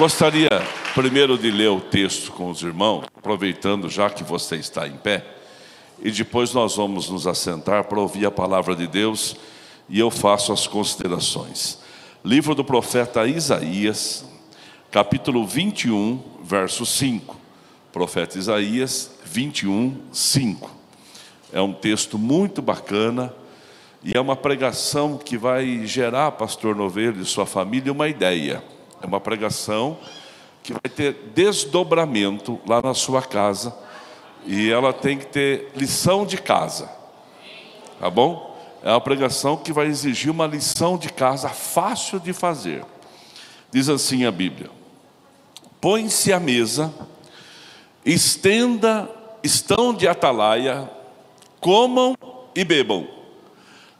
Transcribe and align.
gostaria 0.00 0.48
primeiro 0.94 1.36
de 1.36 1.50
ler 1.50 1.68
o 1.68 1.78
texto 1.78 2.32
com 2.32 2.48
os 2.48 2.62
irmãos, 2.62 3.04
aproveitando 3.14 3.86
já 3.90 4.08
que 4.08 4.24
você 4.24 4.56
está 4.56 4.88
em 4.88 4.96
pé, 4.96 5.22
e 6.02 6.10
depois 6.10 6.54
nós 6.54 6.76
vamos 6.76 7.10
nos 7.10 7.26
assentar 7.26 7.84
para 7.84 8.00
ouvir 8.00 8.24
a 8.24 8.30
palavra 8.30 8.74
de 8.74 8.86
Deus 8.86 9.36
e 9.90 10.00
eu 10.00 10.10
faço 10.10 10.54
as 10.54 10.66
considerações. 10.66 11.80
Livro 12.24 12.54
do 12.54 12.64
profeta 12.64 13.26
Isaías, 13.26 14.24
capítulo 14.90 15.46
21, 15.46 16.18
verso 16.44 16.86
5. 16.86 17.36
Profeta 17.92 18.38
Isaías 18.38 19.10
21, 19.26 20.00
5. 20.10 20.70
É 21.52 21.60
um 21.60 21.74
texto 21.74 22.16
muito 22.16 22.62
bacana 22.62 23.34
e 24.02 24.16
é 24.16 24.20
uma 24.20 24.34
pregação 24.34 25.18
que 25.18 25.36
vai 25.36 25.86
gerar, 25.86 26.32
pastor 26.32 26.74
Novello 26.74 27.20
e 27.20 27.26
sua 27.26 27.44
família, 27.44 27.92
uma 27.92 28.08
ideia. 28.08 28.64
É 29.02 29.06
uma 29.06 29.20
pregação 29.20 29.98
que 30.62 30.72
vai 30.72 30.90
ter 30.94 31.32
desdobramento 31.34 32.60
lá 32.66 32.82
na 32.82 32.94
sua 32.94 33.22
casa 33.22 33.74
e 34.46 34.70
ela 34.70 34.92
tem 34.92 35.18
que 35.18 35.26
ter 35.26 35.72
lição 35.74 36.24
de 36.24 36.36
casa. 36.36 36.90
Tá 37.98 38.08
bom? 38.08 38.58
É 38.82 38.90
uma 38.90 39.00
pregação 39.00 39.56
que 39.56 39.72
vai 39.72 39.86
exigir 39.86 40.30
uma 40.30 40.46
lição 40.46 40.96
de 40.96 41.10
casa 41.10 41.48
fácil 41.48 42.18
de 42.18 42.32
fazer. 42.32 42.84
Diz 43.70 43.88
assim 43.88 44.24
a 44.24 44.30
Bíblia: 44.30 44.70
Põe-se 45.80 46.32
à 46.32 46.40
mesa, 46.40 46.92
estenda, 48.04 49.08
estão 49.42 49.92
de 49.92 50.08
atalaia, 50.08 50.90
comam 51.60 52.16
e 52.54 52.64
bebam. 52.64 53.06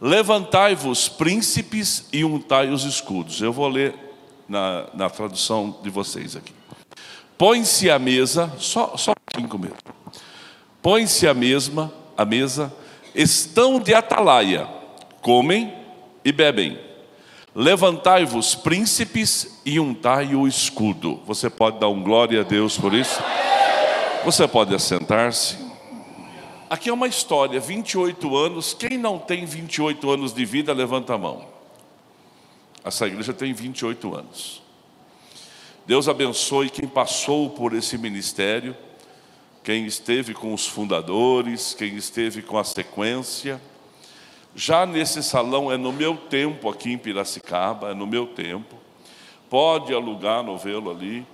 Levantai-vos, 0.01 1.11
príncipes, 1.11 2.07
e 2.11 2.25
untai 2.25 2.71
os 2.71 2.85
escudos. 2.85 3.43
Eu 3.43 3.53
vou 3.53 3.69
ler 3.69 3.95
na, 4.51 4.87
na 4.93 5.09
tradução 5.09 5.79
de 5.81 5.89
vocês 5.89 6.35
aqui. 6.35 6.53
Põe-se 7.39 7.89
à 7.89 8.01
mesa, 8.01 8.53
só, 8.59 8.97
só 8.97 9.13
cinco 9.35 9.57
mesmo. 9.57 9.79
Põe-se 10.83 11.29
à 11.29 11.33
mesma, 11.33 11.93
a 12.17 12.25
mesa, 12.25 12.73
estão 13.15 13.79
de 13.79 13.95
atalaia, 13.95 14.67
comem 15.23 15.73
e 16.25 16.33
bebem. 16.33 16.79
Levantai-vos, 17.55 18.57
príncipes, 18.57 19.61
e 19.65 19.79
untai 19.79 20.35
o 20.35 20.49
escudo. 20.49 21.21
Você 21.27 21.49
pode 21.49 21.79
dar 21.79 21.89
um 21.89 22.03
glória 22.03 22.41
a 22.41 22.45
Deus 22.45 22.77
por 22.77 22.93
isso? 22.93 23.23
Você 24.25 24.47
pode 24.49 24.75
assentar-se. 24.75 25.59
Aqui 26.69 26.89
é 26.89 26.93
uma 26.93 27.07
história, 27.07 27.61
28 27.61 28.37
anos. 28.37 28.75
Quem 28.75 28.99
não 28.99 29.19
tem 29.19 29.45
28 29.45 30.11
anos 30.11 30.33
de 30.33 30.45
vida, 30.45 30.73
levanta 30.73 31.15
a 31.15 31.19
mão. 31.19 31.50
Essa 32.85 33.07
igreja 33.07 33.33
tem 33.33 33.53
28 33.53 34.15
anos. 34.15 34.63
Deus 35.87 36.09
abençoe 36.09 36.71
quem 36.71 36.89
passou 36.89 37.51
por 37.51 37.75
esse 37.75 37.99
ministério 37.99 38.77
quem 39.63 39.87
esteve 39.87 40.33
com 40.33 40.55
os 40.55 40.67
fundadores, 40.67 41.75
quem 41.75 41.97
esteve 41.97 42.43
com 42.43 42.59
a 42.59 42.65
sequência. 42.65 43.61
Já 44.55 44.87
nesse 44.87 45.23
salão 45.23 45.71
é 45.71 45.77
no 45.77 45.93
meu 45.93 46.17
tempo 46.17 46.69
aqui 46.69 46.93
em 46.93 46.99
Piracicaba, 46.99 47.91
é 47.91 47.95
no 47.95 48.07
meu 48.07 48.27
tempo. 48.27 48.77
Pode 49.49 49.93
alugar 49.95 50.43
novelo 50.43 50.91
ali, 50.91 51.27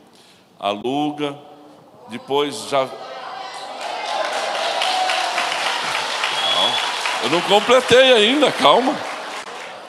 aluga, 0.59 1.39
depois 2.09 2.69
já. 2.69 2.89
Eu 7.23 7.31
não 7.31 7.41
completei 7.43 8.13
ainda, 8.13 8.53
calma. 8.53 8.95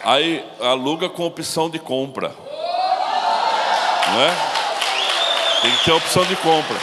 Aí 0.08 0.42
aluga 0.62 1.10
com 1.10 1.26
opção 1.26 1.70
de 1.70 1.78
compra. 1.80 2.30
Não 4.08 4.22
é? 4.22 5.62
Tem 5.62 5.76
que 5.76 5.84
ter 5.84 5.92
opção 5.92 6.24
de 6.24 6.38
compra. 6.38 6.78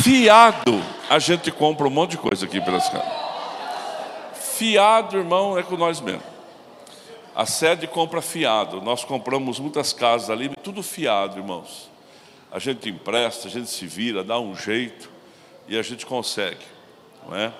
Fiado, 0.00 0.80
a 1.10 1.18
gente 1.18 1.50
compra 1.50 1.88
um 1.88 1.90
monte 1.90 2.12
de 2.12 2.18
coisa 2.18 2.46
aqui 2.46 2.60
pelas 2.60 2.88
casas. 2.88 3.12
Fiado, 4.56 5.16
irmão, 5.16 5.58
é 5.58 5.64
com 5.64 5.76
nós 5.76 6.00
mesmos. 6.00 6.22
A 7.34 7.44
sede 7.44 7.88
compra 7.88 8.22
fiado. 8.22 8.80
Nós 8.80 9.02
compramos 9.02 9.58
muitas 9.58 9.92
casas 9.92 10.30
ali, 10.30 10.50
tudo 10.62 10.84
fiado, 10.84 11.40
irmãos. 11.40 11.90
A 12.52 12.60
gente 12.60 12.88
empresta, 12.88 13.48
a 13.48 13.50
gente 13.50 13.68
se 13.68 13.88
vira, 13.88 14.22
dá 14.22 14.38
um 14.38 14.54
jeito 14.54 15.10
e 15.66 15.76
a 15.76 15.82
gente 15.82 16.06
consegue, 16.06 16.64
não 17.28 17.36
é? 17.36 17.52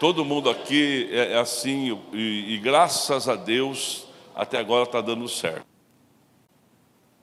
Todo 0.00 0.24
mundo 0.24 0.48
aqui 0.48 1.10
é, 1.12 1.34
é 1.34 1.38
assim 1.38 2.00
e, 2.10 2.54
e 2.54 2.58
graças 2.58 3.28
a 3.28 3.36
Deus 3.36 4.06
até 4.34 4.58
agora 4.58 4.84
está 4.84 5.02
dando 5.02 5.28
certo. 5.28 5.66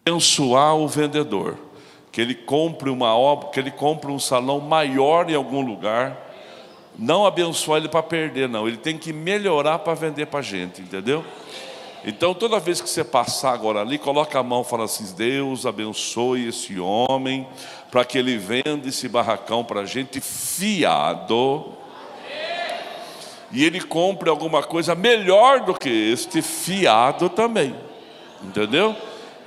Abençoar 0.05 0.75
o 0.75 0.87
vendedor 0.87 1.57
que 2.11 2.21
ele 2.21 2.35
compre 2.35 2.91
uma 2.91 3.17
obra, 3.17 3.49
que 3.49 3.59
ele 3.59 3.71
compre 3.71 4.11
um 4.11 4.19
salão 4.19 4.59
maior 4.59 5.27
em 5.27 5.33
algum 5.33 5.61
lugar. 5.61 6.15
Não 6.95 7.25
abençoar 7.25 7.79
ele 7.79 7.89
para 7.89 8.03
perder, 8.03 8.47
não. 8.47 8.67
Ele 8.67 8.77
tem 8.77 8.95
que 8.95 9.11
melhorar 9.11 9.79
para 9.79 9.95
vender 9.95 10.27
para 10.27 10.39
a 10.39 10.43
gente, 10.43 10.81
entendeu? 10.81 11.25
Então, 12.05 12.35
toda 12.35 12.59
vez 12.59 12.79
que 12.79 12.89
você 12.89 13.03
passar 13.03 13.53
agora 13.53 13.81
ali, 13.81 13.97
coloca 13.97 14.37
a 14.39 14.43
mão 14.43 14.61
e 14.61 14.65
fala 14.65 14.85
assim: 14.85 15.15
Deus 15.15 15.65
abençoe 15.65 16.47
esse 16.47 16.79
homem, 16.79 17.47
para 17.89 18.05
que 18.05 18.19
ele 18.19 18.37
venda 18.37 18.87
esse 18.87 19.09
barracão 19.09 19.63
para 19.63 19.81
a 19.81 19.85
gente 19.85 20.21
fiado. 20.21 21.76
E 23.51 23.63
ele 23.63 23.81
compre 23.81 24.29
alguma 24.29 24.61
coisa 24.61 24.93
melhor 24.93 25.61
do 25.61 25.73
que 25.73 25.89
este 25.89 26.41
fiado 26.41 27.29
também. 27.29 27.75
Entendeu? 28.43 28.95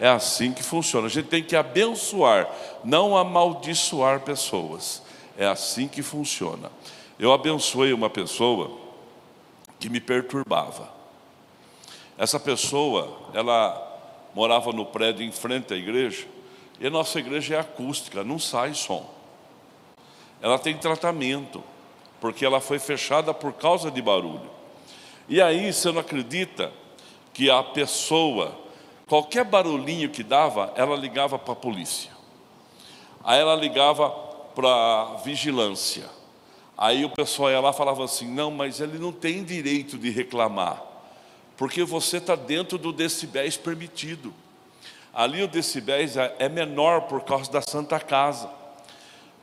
É 0.01 0.09
assim 0.09 0.53
que 0.53 0.63
funciona. 0.63 1.07
A 1.07 1.11
gente 1.11 1.29
tem 1.29 1.43
que 1.43 1.55
abençoar, 1.55 2.49
não 2.83 3.17
amaldiçoar 3.17 4.21
pessoas. 4.21 5.03
É 5.37 5.47
assim 5.47 5.87
que 5.87 6.03
funciona. 6.03 6.71
Eu 7.19 7.33
abençoei 7.33 7.93
uma 7.93 8.09
pessoa 8.09 8.71
que 9.79 9.91
me 9.91 10.01
perturbava. 10.01 10.89
Essa 12.17 12.41
pessoa, 12.41 13.31
ela 13.33 13.87
morava 14.35 14.73
no 14.73 14.87
prédio 14.87 15.25
em 15.25 15.33
frente 15.33 15.73
à 15.73 15.77
igreja, 15.77 16.27
e 16.79 16.87
a 16.87 16.91
nossa 16.91 17.19
igreja 17.19 17.57
é 17.57 17.59
acústica, 17.59 18.25
não 18.25 18.39
sai 18.39 18.75
som. 18.75 19.09
Ela 20.41 20.59
tem 20.59 20.77
tratamento, 20.77 21.63
porque 22.21 22.45
ela 22.45 22.61
foi 22.61 22.79
fechada 22.79 23.33
por 23.33 23.53
causa 23.53 23.91
de 23.91 24.03
barulho. 24.03 24.51
E 25.29 25.41
aí, 25.41 25.73
você 25.73 25.91
não 25.93 26.01
acredita 26.01 26.73
que 27.33 27.51
a 27.51 27.63
pessoa 27.63 28.61
Qualquer 29.11 29.45
barulhinho 29.45 30.09
que 30.09 30.23
dava, 30.23 30.73
ela 30.77 30.95
ligava 30.95 31.37
para 31.37 31.53
a 31.53 31.57
polícia. 31.57 32.13
Aí 33.25 33.41
ela 33.41 33.57
ligava 33.57 34.09
para 34.55 34.69
a 34.69 35.17
vigilância. 35.17 36.05
Aí 36.79 37.05
o 37.05 37.11
pessoal 37.11 37.51
ia 37.51 37.59
lá 37.59 37.71
e 37.71 37.75
falava 37.75 38.05
assim: 38.05 38.33
não, 38.33 38.53
mas 38.53 38.81
ele 38.81 39.01
não 39.01 39.11
tem 39.11 39.43
direito 39.43 39.99
de 39.99 40.11
reclamar, 40.11 40.81
porque 41.57 41.83
você 41.83 42.19
está 42.19 42.37
dentro 42.37 42.79
do 42.79 42.93
decibéis 42.93 43.57
permitido. 43.57 44.33
Ali 45.13 45.43
o 45.43 45.49
decibéis 45.49 46.17
é, 46.17 46.37
é 46.39 46.49
menor 46.49 47.09
por 47.09 47.25
causa 47.25 47.51
da 47.51 47.61
Santa 47.61 47.99
Casa. 47.99 48.49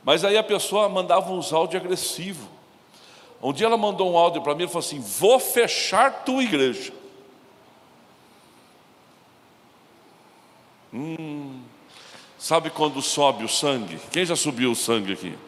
Mas 0.02 0.24
aí 0.24 0.38
a 0.38 0.42
pessoa 0.42 0.88
mandava 0.88 1.30
uns 1.30 1.52
áudios 1.52 1.82
agressivos. 1.82 2.48
Um 3.42 3.52
dia 3.52 3.66
ela 3.66 3.76
mandou 3.76 4.12
um 4.12 4.18
áudio 4.18 4.42
para 4.42 4.54
mim 4.54 4.64
e 4.64 4.66
falou 4.66 4.80
assim: 4.80 5.00
Vou 5.00 5.38
fechar 5.38 6.24
tua 6.24 6.42
igreja. 6.42 6.92
Hum, 10.92 11.60
sabe 12.38 12.70
quando 12.70 13.00
sobe 13.00 13.44
o 13.44 13.48
sangue? 13.48 14.00
Quem 14.10 14.24
já 14.24 14.34
subiu 14.34 14.72
o 14.72 14.76
sangue 14.76 15.12
aqui? 15.12 15.38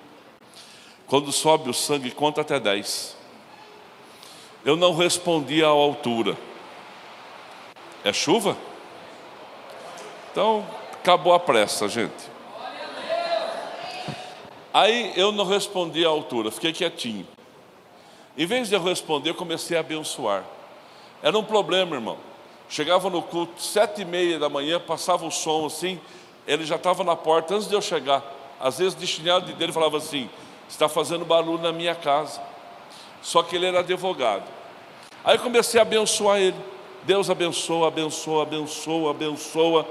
Quando 1.06 1.32
sobe 1.32 1.68
o 1.68 1.74
sangue, 1.74 2.10
conta 2.10 2.42
até 2.42 2.60
10. 2.60 3.16
Eu 4.64 4.76
não 4.76 4.94
respondi 4.94 5.64
à 5.64 5.68
altura. 5.68 6.36
É 8.04 8.12
chuva? 8.12 8.56
Então, 10.30 10.64
acabou 10.92 11.32
a 11.32 11.40
pressa, 11.40 11.88
gente. 11.88 12.30
Aí 14.72 15.12
eu 15.16 15.32
não 15.32 15.44
respondi 15.44 16.04
à 16.04 16.08
altura, 16.08 16.52
fiquei 16.52 16.72
quietinho. 16.72 17.26
Em 18.36 18.46
vez 18.46 18.68
de 18.68 18.74
eu 18.74 18.82
responder, 18.82 19.30
eu 19.30 19.34
comecei 19.34 19.76
a 19.76 19.80
abençoar. 19.80 20.44
Era 21.22 21.36
um 21.36 21.44
problema, 21.44 21.96
irmão. 21.96 22.18
Chegava 22.68 23.10
no 23.10 23.20
culto, 23.20 23.60
sete 23.60 24.02
e 24.02 24.04
meia 24.04 24.38
da 24.38 24.48
manhã, 24.48 24.78
passava 24.78 25.26
o 25.26 25.30
som 25.30 25.66
assim, 25.66 26.00
ele 26.46 26.64
já 26.64 26.76
estava 26.76 27.02
na 27.02 27.16
porta 27.16 27.54
antes 27.54 27.68
de 27.68 27.74
eu 27.74 27.82
chegar. 27.82 28.22
Às 28.60 28.78
vezes, 28.78 28.94
o 28.94 28.98
destinado 28.98 29.52
dele 29.52 29.72
falava 29.72 29.96
assim: 29.96 30.30
está 30.68 30.88
fazendo 30.88 31.24
barulho 31.24 31.62
na 31.62 31.72
minha 31.72 31.94
casa. 31.94 32.40
Só 33.22 33.42
que 33.42 33.56
ele 33.56 33.66
era 33.66 33.80
advogado. 33.80 34.44
Aí 35.24 35.36
comecei 35.38 35.78
a 35.78 35.82
abençoar 35.82 36.38
ele. 36.38 36.56
Deus 37.02 37.28
abençoa, 37.28 37.88
abençoa, 37.88 38.42
abençoa, 38.42 39.10
abençoa. 39.10 39.86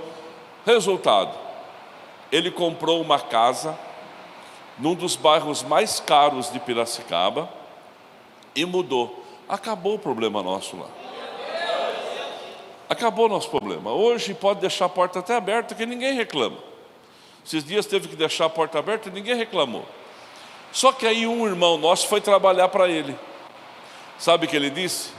Resultado: 0.65 1.37
ele 2.31 2.49
comprou 2.49 3.01
uma 3.01 3.19
casa 3.19 3.77
num 4.77 4.95
dos 4.95 5.15
bairros 5.15 5.61
mais 5.63 5.99
caros 5.99 6.51
de 6.51 6.59
Piracicaba 6.59 7.58
e 8.59 8.65
mudou. 8.65 9.23
Acabou 9.47 9.95
o 9.95 9.99
problema 9.99 10.43
nosso 10.43 10.77
lá. 10.77 10.87
Acabou 12.89 13.25
o 13.25 13.29
nosso 13.29 13.49
problema. 13.49 13.91
Hoje 13.91 14.33
pode 14.33 14.59
deixar 14.59 14.85
a 14.85 14.89
porta 14.89 15.19
até 15.19 15.35
aberta 15.35 15.73
que 15.73 15.85
ninguém 15.85 16.13
reclama. 16.13 16.57
Esses 17.45 17.63
dias 17.63 17.85
teve 17.85 18.07
que 18.07 18.15
deixar 18.15 18.45
a 18.45 18.49
porta 18.49 18.77
aberta 18.79 19.09
e 19.09 19.11
ninguém 19.11 19.35
reclamou. 19.35 19.85
Só 20.71 20.91
que 20.91 21.07
aí 21.07 21.25
um 21.25 21.47
irmão 21.47 21.77
nosso 21.77 22.07
foi 22.07 22.19
trabalhar 22.19 22.67
para 22.67 22.89
ele. 22.89 23.15
Sabe 24.17 24.45
o 24.45 24.49
que 24.49 24.55
ele 24.55 24.69
disse? 24.69 25.11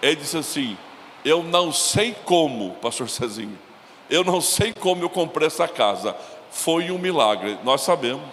Ele 0.00 0.16
disse 0.16 0.38
assim: 0.38 0.78
Eu 1.24 1.42
não 1.42 1.72
sei 1.72 2.16
como, 2.24 2.72
pastor 2.76 3.08
Cezinho, 3.08 3.58
eu 4.08 4.24
não 4.24 4.40
sei 4.40 4.72
como 4.72 5.02
eu 5.02 5.10
comprei 5.10 5.46
essa 5.46 5.68
casa. 5.68 6.16
Foi 6.50 6.90
um 6.90 6.98
milagre, 6.98 7.58
nós 7.62 7.82
sabemos. 7.82 8.24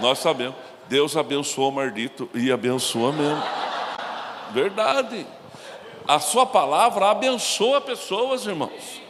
Nós 0.00 0.18
sabemos. 0.18 0.69
Deus 0.90 1.16
abençoou 1.16 1.68
o 1.68 1.72
Mardito 1.72 2.28
e 2.34 2.50
abençoa 2.50 3.12
mesmo. 3.12 3.40
Verdade. 4.50 5.24
A 6.04 6.18
sua 6.18 6.44
palavra 6.44 7.10
abençoa 7.12 7.80
pessoas, 7.80 8.44
irmãos. 8.44 9.00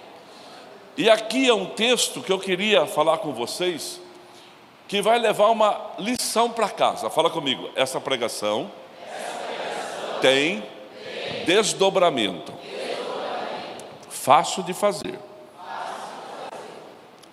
E 0.94 1.08
aqui 1.08 1.48
é 1.48 1.54
um 1.54 1.64
texto 1.64 2.20
que 2.20 2.30
eu 2.30 2.38
queria 2.38 2.86
falar 2.86 3.16
com 3.16 3.32
vocês, 3.32 3.98
que 4.86 5.00
vai 5.00 5.18
levar 5.18 5.46
uma 5.46 5.92
lição 5.98 6.50
para 6.50 6.68
casa. 6.68 7.08
Fala 7.08 7.30
comigo, 7.30 7.70
essa 7.74 7.98
pregação, 7.98 8.70
essa 9.02 9.38
pregação 9.38 10.20
tem, 10.20 10.60
tem 10.60 11.44
desdobramento. 11.46 12.52
desdobramento. 12.52 14.10
Fácil 14.10 14.62
de 14.64 14.74
fazer. 14.74 15.18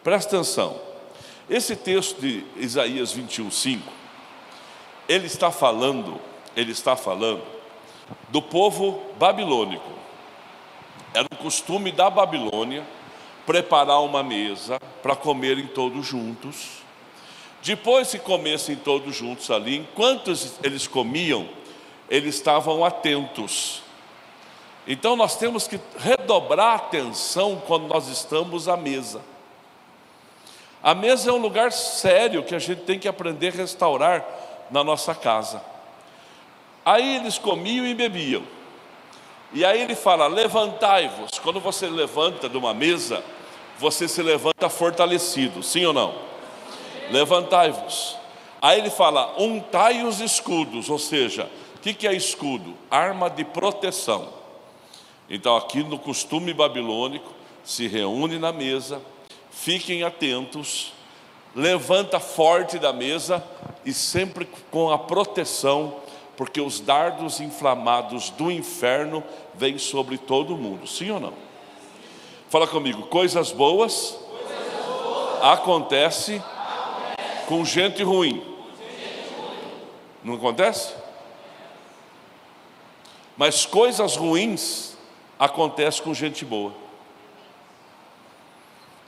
Presta 0.01 0.37
atenção. 0.37 0.79
Esse 1.49 1.75
texto 1.75 2.21
de 2.21 2.45
Isaías 2.55 3.11
21, 3.11 3.51
5, 3.51 4.06
ele 5.07 5.27
está 5.27 5.51
falando, 5.51 6.19
ele 6.55 6.71
está 6.71 6.95
falando 6.95 7.43
do 8.29 8.41
povo 8.41 9.01
babilônico. 9.17 9.91
Era 11.13 11.25
o 11.31 11.35
costume 11.37 11.91
da 11.91 12.09
Babilônia 12.09 12.85
preparar 13.45 14.01
uma 14.01 14.21
mesa 14.21 14.79
para 15.01 15.15
comerem 15.15 15.67
todos 15.67 16.05
juntos. 16.05 16.83
Depois 17.63 18.11
que 18.11 18.19
comessem 18.19 18.75
todos 18.75 19.15
juntos 19.15 19.49
ali, 19.49 19.77
enquanto 19.77 20.31
eles 20.63 20.87
comiam, 20.87 21.47
eles 22.09 22.35
estavam 22.35 22.83
atentos. 22.83 23.81
Então 24.85 25.15
nós 25.15 25.37
temos 25.37 25.67
que 25.67 25.79
redobrar 25.97 26.67
a 26.67 26.75
atenção 26.75 27.61
quando 27.65 27.87
nós 27.87 28.07
estamos 28.07 28.67
à 28.67 28.77
mesa. 28.77 29.21
A 30.81 30.93
mesa 30.93 31.29
é 31.29 31.33
um 31.33 31.37
lugar 31.37 31.71
sério 31.71 32.43
que 32.43 32.55
a 32.55 32.59
gente 32.59 32.81
tem 32.81 32.99
que 32.99 33.07
aprender 33.07 33.53
a 33.53 33.57
restaurar 33.57 34.23
na 34.71 34.83
nossa 34.83 35.13
casa. 35.15 35.61
Aí 36.85 37.15
eles 37.15 37.37
comiam 37.37 37.85
e 37.85 37.93
bebiam. 37.93 38.43
E 39.53 39.65
aí 39.65 39.81
ele 39.81 39.95
fala: 39.95 40.27
levantai-vos. 40.27 41.39
Quando 41.39 41.59
você 41.59 41.87
levanta 41.87 42.47
de 42.47 42.57
uma 42.57 42.73
mesa, 42.73 43.23
você 43.77 44.07
se 44.07 44.21
levanta 44.21 44.69
fortalecido, 44.69 45.61
sim 45.63 45.85
ou 45.85 45.93
não? 45.93 46.15
Levantai-vos. 47.11 48.17
Aí 48.61 48.79
ele 48.79 48.89
fala: 48.89 49.35
untai 49.37 50.03
os 50.03 50.19
escudos, 50.19 50.89
ou 50.89 50.99
seja, 50.99 51.49
o 51.75 51.79
que, 51.79 51.93
que 51.93 52.07
é 52.07 52.13
escudo? 52.13 52.75
Arma 52.89 53.29
de 53.29 53.43
proteção. 53.43 54.33
Então, 55.29 55.57
aqui 55.57 55.83
no 55.83 55.99
costume 55.99 56.53
babilônico, 56.53 57.33
se 57.63 57.87
reúne 57.87 58.39
na 58.39 58.53
mesa, 58.53 59.01
fiquem 59.51 60.03
atentos, 60.03 60.93
levanta 61.57 62.19
forte 62.19 62.77
da 62.77 62.93
mesa 62.93 63.43
e 63.83 63.91
sempre 63.91 64.47
com 64.69 64.91
a 64.91 64.99
proteção, 64.99 65.95
porque 66.37 66.61
os 66.61 66.79
dardos 66.79 67.39
inflamados 67.41 68.29
do 68.29 68.51
inferno 68.51 69.23
vêm 69.55 69.79
sobre 69.79 70.19
todo 70.19 70.55
mundo, 70.55 70.85
sim 70.85 71.09
ou 71.09 71.19
não? 71.19 71.33
Fala 72.47 72.67
comigo, 72.67 73.07
coisas 73.07 73.51
boas, 73.51 74.19
coisas 74.29 74.85
boas 74.85 75.43
acontece, 75.43 76.35
acontece 76.35 77.45
com 77.47 77.65
gente 77.65 78.03
ruim. 78.03 78.55
Não 80.23 80.35
acontece? 80.35 80.93
Mas 83.35 83.65
coisas 83.65 84.15
ruins 84.15 84.95
acontecem 85.39 86.03
com 86.03 86.13
gente 86.13 86.45
boa. 86.45 86.71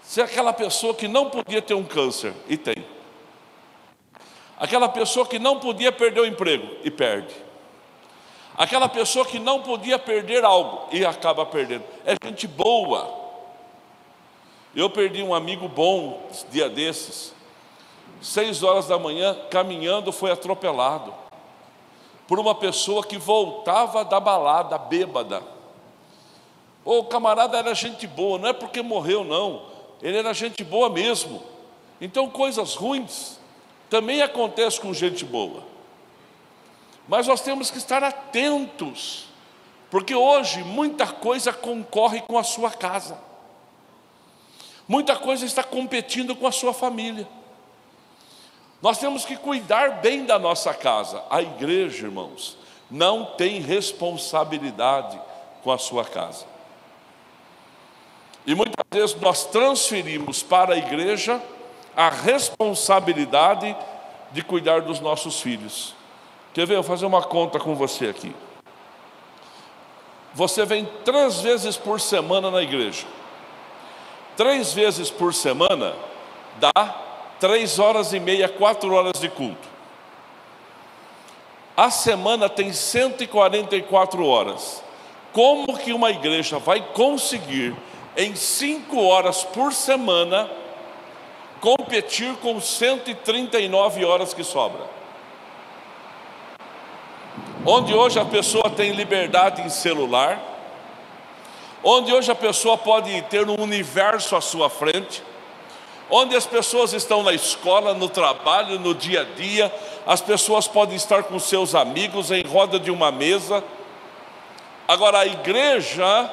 Se 0.10 0.20
aquela 0.24 0.52
pessoa 0.52 0.92
que 0.92 1.08
não 1.08 1.30
podia 1.30 1.62
ter 1.62 1.76
um 1.76 1.84
câncer 1.84 2.34
e 2.48 2.58
tem. 2.58 2.84
Aquela 4.58 4.90
pessoa 4.90 5.24
que 5.24 5.38
não 5.38 5.60
podia 5.60 5.92
perder 5.92 6.22
o 6.22 6.26
emprego 6.26 6.68
e 6.84 6.90
perde. 6.90 7.36
Aquela 8.58 8.90
pessoa 8.90 9.24
que 9.24 9.38
não 9.38 9.62
podia 9.62 10.00
perder 10.00 10.44
algo 10.44 10.88
e 10.92 11.06
acaba 11.06 11.46
perdendo. 11.46 11.84
É 12.04 12.16
gente 12.26 12.48
boa. 12.48 13.08
Eu 14.76 14.90
perdi 14.90 15.22
um 15.22 15.32
amigo 15.32 15.68
bom 15.68 16.24
dia 16.50 16.68
desses. 16.68 17.32
Seis 18.20 18.64
horas 18.64 18.88
da 18.88 18.98
manhã, 18.98 19.38
caminhando, 19.52 20.12
foi 20.12 20.32
atropelado 20.32 21.14
por 22.28 22.40
uma 22.40 22.56
pessoa 22.56 23.06
que 23.06 23.20
voltava 23.20 24.04
da 24.04 24.20
balada, 24.20 24.76
bêbada. 24.76 25.44
O 26.84 27.04
camarada 27.04 27.60
era 27.60 27.76
gente 27.76 28.08
boa, 28.08 28.40
não 28.40 28.50
é 28.50 28.54
porque 28.54 28.82
morreu, 28.82 29.24
não 29.24 29.78
ele 30.02 30.18
era 30.18 30.34
gente 30.34 30.64
boa 30.64 30.90
mesmo. 30.90 31.42
Então, 32.00 32.30
coisas 32.30 32.76
ruins 32.76 33.40
também 33.90 34.22
acontecem 34.22 34.82
com 34.82 34.94
gente 34.94 35.26
boa. 35.26 35.64
Mas 37.08 37.28
nós 37.28 37.42
temos 37.42 37.72
que 37.72 37.78
estar 37.78 38.04
atentos, 38.04 39.26
porque 39.90 40.14
hoje 40.14 40.64
muita 40.64 41.08
coisa 41.08 41.52
concorre 41.52 42.22
com 42.22 42.38
a 42.38 42.44
sua 42.44 42.70
casa, 42.70 43.20
muita 44.88 45.16
coisa 45.16 45.46
está 45.46 45.64
competindo 45.64 46.36
com 46.36 46.46
a 46.46 46.52
sua 46.52 46.74
família. 46.74 47.28
Nós 48.82 48.98
temos 48.98 49.26
que 49.26 49.36
cuidar 49.36 50.00
bem 50.02 50.24
da 50.26 50.40
nossa 50.40 50.74
casa. 50.74 51.22
A 51.30 51.42
igreja, 51.42 52.06
irmãos, 52.06 52.58
não 52.90 53.26
tem 53.26 53.60
responsabilidade 53.60 55.20
com 55.64 55.72
a 55.72 55.78
sua 55.78 56.06
casa. 56.06 56.46
E 58.46 58.56
muitas 58.56 58.86
vezes 58.92 59.16
nós 59.20 59.46
transferimos 59.46 60.42
para 60.42 60.74
a 60.74 60.78
igreja 60.78 61.42
a 61.96 62.10
responsabilidade 62.10 63.76
de 64.32 64.42
cuidar 64.42 64.82
dos 64.82 65.00
nossos 65.00 65.42
filhos. 65.42 65.94
Quer 66.54 66.66
ver? 66.66 66.76
Eu 66.76 66.84
vou 66.84 66.96
fazer 66.96 67.06
uma 67.06 67.22
conta 67.22 67.60
com 67.60 67.76
você 67.76 68.08
aqui. 68.08 68.34
Você 70.34 70.66
vem 70.66 70.88
três 71.04 71.42
vezes 71.42 71.76
por 71.76 72.00
semana 72.00 72.50
na 72.50 72.62
igreja. 72.62 73.06
Três 74.38 74.74
vezes 74.74 75.10
por 75.10 75.34
semana 75.34 75.96
dá 76.60 76.96
três 77.40 77.80
horas 77.80 78.14
e 78.14 78.20
meia, 78.20 78.48
quatro 78.48 78.94
horas 78.94 79.20
de 79.20 79.30
culto. 79.30 79.68
A 81.76 81.90
semana 81.90 82.50
tem 82.50 82.74
144 82.74 84.26
horas. 84.26 84.84
Como 85.32 85.78
que 85.78 85.94
uma 85.94 86.12
igreja 86.12 86.60
vai 86.60 86.82
conseguir 86.82 87.76
em 88.16 88.36
cinco 88.36 89.04
horas 89.04 89.44
por 89.44 89.74
semana, 89.74 90.50
competir 91.60 92.36
com 92.38 92.60
139 92.60 94.06
horas 94.06 94.34
que 94.34 94.44
sobra. 94.44 94.82
Onde 97.66 97.94
hoje 97.94 98.20
a 98.20 98.26
pessoa 98.26 98.70
tem 98.70 98.92
liberdade 98.92 99.62
em 99.62 99.70
celular, 99.70 100.40
onde 101.84 102.14
hoje 102.14 102.32
a 102.32 102.36
pessoa 102.36 102.78
pode 102.78 103.22
ter 103.24 103.48
um 103.50 103.62
universo 103.62 104.36
à 104.36 104.42
sua 104.42 104.70
frente, 104.70 105.22
onde 106.10 106.36
as 106.36 106.46
pessoas 106.46 106.94
estão 106.94 107.22
na 107.22 107.34
escola, 107.34 107.94
no 107.94 108.10
trabalho, 108.10 108.80
no 108.80 108.96
dia 108.96 109.22
a 109.22 109.24
dia, 109.24 109.74
as 110.08 110.22
pessoas 110.22 110.68
podem 110.68 110.96
estar 110.96 111.24
com 111.24 111.38
seus 111.38 111.76
amigos 111.76 112.32
em 112.32 112.44
roda 112.44 112.80
de 112.80 112.90
uma 112.90 113.12
mesa. 113.12 113.64
Agora 114.88 115.20
a 115.20 115.26
igreja 115.26 116.30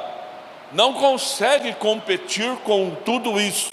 não 0.73 0.95
consegue 0.95 1.75
competir 1.75 2.57
com 2.65 2.95
tudo 3.05 3.41
isso. 3.41 3.71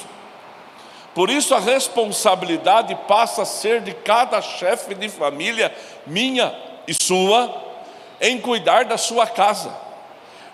Por 1.14 1.30
isso 1.30 1.54
a 1.54 1.60
responsabilidade 1.60 2.96
passa 3.08 3.44
a 3.44 3.46
ser 3.46 3.82
de 3.82 3.94
cada 3.94 4.42
chefe 4.42 4.96
de 4.96 5.10
família, 5.10 5.74
minha 6.08 6.56
e 6.88 6.94
sua, 6.94 7.54
em 8.20 8.40
cuidar 8.40 8.86
da 8.86 8.98
sua 8.98 9.28
casa, 9.28 9.76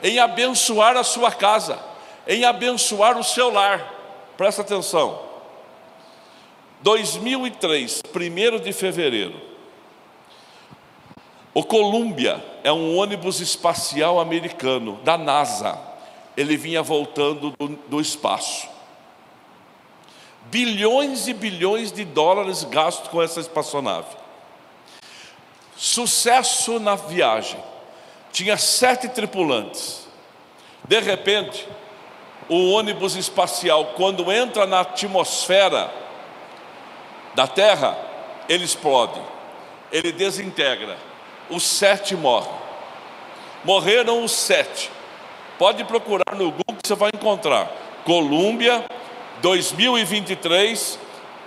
em 0.03 0.19
abençoar 0.19 0.97
a 0.97 1.03
sua 1.03 1.31
casa, 1.31 1.79
em 2.27 2.43
abençoar 2.43 3.17
o 3.17 3.23
seu 3.23 3.51
lar. 3.51 3.93
Presta 4.35 4.61
atenção. 4.61 5.27
2003, 6.81 8.01
1 8.13 8.59
de 8.59 8.73
fevereiro, 8.73 9.39
o 11.53 11.63
Columbia 11.63 12.43
é 12.63 12.71
um 12.71 12.97
ônibus 12.97 13.39
espacial 13.39 14.19
americano 14.19 14.99
da 15.03 15.17
NASA 15.17 15.88
ele 16.39 16.55
vinha 16.55 16.81
voltando 16.81 17.51
do, 17.51 17.67
do 17.67 17.99
espaço. 17.99 18.69
Bilhões 20.45 21.27
e 21.27 21.33
bilhões 21.33 21.91
de 21.91 22.05
dólares 22.05 22.63
gastos 22.63 23.09
com 23.09 23.21
essa 23.21 23.41
espaçonave. 23.41 24.15
Sucesso 25.75 26.79
na 26.79 26.95
viagem. 26.95 27.61
Tinha 28.31 28.55
sete 28.55 29.09
tripulantes. 29.09 30.07
De 30.87 31.01
repente, 31.01 31.67
o 32.47 32.71
ônibus 32.71 33.17
espacial, 33.17 33.93
quando 33.97 34.31
entra 34.31 34.65
na 34.65 34.79
atmosfera 34.79 35.93
da 37.35 37.47
Terra, 37.47 37.97
ele 38.47 38.63
explode, 38.63 39.19
ele 39.91 40.13
desintegra. 40.13 40.97
Os 41.49 41.63
sete 41.63 42.15
morrem. 42.15 42.53
Morreram 43.65 44.23
os 44.23 44.31
sete. 44.31 44.89
Pode 45.59 45.83
procurar 45.83 46.35
no 46.35 46.51
Google 46.51 46.77
que 46.81 46.87
você 46.87 46.95
vai 46.95 47.11
encontrar. 47.13 47.69
Colômbia, 48.05 48.85
2023, 49.41 50.97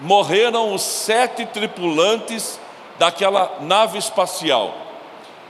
morreram 0.01 0.75
os 0.75 0.83
sete 0.83 1.47
tripulantes 1.47 2.61
daquela 2.99 3.57
nave 3.63 3.97
espacial. 3.97 4.77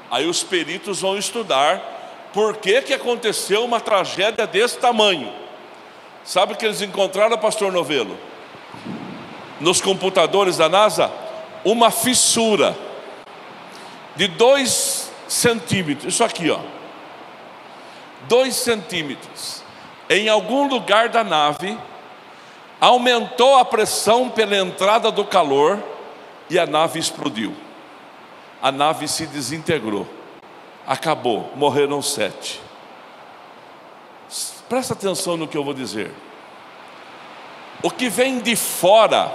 Aí 0.09 0.28
os 0.28 0.45
peritos 0.45 1.00
vão 1.00 1.19
estudar 1.19 2.31
por 2.33 2.57
que, 2.59 2.81
que 2.83 2.95
aconteceu 2.95 3.64
uma 3.64 3.81
tragédia 3.81 4.47
desse 4.47 4.78
tamanho. 4.78 5.33
Sabe 6.25 6.52
o 6.52 6.57
que 6.57 6.64
eles 6.64 6.81
encontraram, 6.81 7.37
pastor 7.38 7.73
Novelo? 7.73 8.16
Nos 9.59 9.81
computadores 9.81 10.57
da 10.59 10.69
NASA, 10.69 11.11
uma 11.64 11.90
fissura 11.90 12.76
de 14.14 14.28
dois 14.28 15.11
centímetros, 15.26 16.14
isso 16.14 16.23
aqui, 16.23 16.49
ó, 16.49 16.61
dois 18.28 18.54
centímetros, 18.54 19.62
em 20.08 20.28
algum 20.28 20.68
lugar 20.68 21.08
da 21.08 21.24
nave, 21.24 21.78
aumentou 22.80 23.58
a 23.58 23.64
pressão 23.64 24.28
pela 24.28 24.56
entrada 24.56 25.10
do 25.10 25.24
calor 25.24 25.82
e 26.50 26.58
a 26.58 26.66
nave 26.66 26.98
explodiu. 26.98 27.54
A 28.60 28.70
nave 28.72 29.08
se 29.08 29.26
desintegrou, 29.26 30.06
acabou, 30.86 31.50
morreram 31.56 32.02
sete. 32.02 32.60
Presta 34.68 34.94
atenção 34.94 35.36
no 35.36 35.46
que 35.46 35.56
eu 35.56 35.64
vou 35.64 35.74
dizer. 35.74 36.12
O 37.82 37.90
que 37.90 38.08
vem 38.08 38.38
de 38.38 38.56
fora 38.56 39.30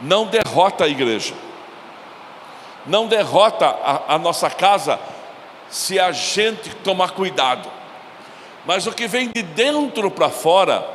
não 0.00 0.26
derrota 0.26 0.84
a 0.84 0.88
igreja, 0.88 1.34
não 2.86 3.06
derrota 3.06 3.66
a, 3.66 4.14
a 4.14 4.18
nossa 4.18 4.48
casa 4.48 4.98
se 5.68 5.98
a 5.98 6.12
gente 6.12 6.74
tomar 6.76 7.10
cuidado. 7.10 7.68
Mas 8.64 8.86
o 8.86 8.92
que 8.92 9.06
vem 9.06 9.30
de 9.30 9.42
dentro 9.42 10.10
para 10.10 10.30
fora 10.30 10.86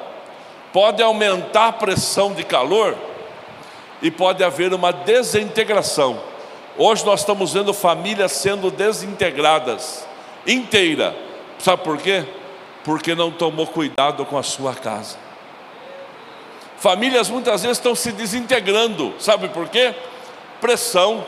pode 0.73 1.01
aumentar 1.01 1.67
a 1.67 1.73
pressão 1.73 2.33
de 2.33 2.43
calor 2.43 2.95
e 4.01 4.09
pode 4.09 4.43
haver 4.43 4.73
uma 4.73 4.91
desintegração. 4.91 6.19
Hoje 6.77 7.05
nós 7.05 7.19
estamos 7.19 7.53
vendo 7.53 7.73
famílias 7.73 8.31
sendo 8.31 8.71
desintegradas 8.71 10.07
inteira. 10.47 11.15
Sabe 11.59 11.83
por 11.83 11.97
quê? 11.97 12.25
porque 12.83 13.13
não 13.13 13.31
tomou 13.31 13.67
cuidado 13.67 14.25
com 14.25 14.37
a 14.37 14.43
sua 14.43 14.73
casa. 14.73 15.17
Famílias 16.77 17.29
muitas 17.29 17.61
vezes 17.61 17.77
estão 17.77 17.93
se 17.93 18.11
desintegrando, 18.11 19.13
sabe 19.19 19.49
por 19.49 19.67
quê? 19.67 19.93
Pressão, 20.61 21.25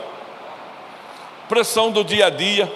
pressão 1.49 1.91
do 1.91 2.03
dia 2.03 2.27
a 2.27 2.29
dia, 2.29 2.71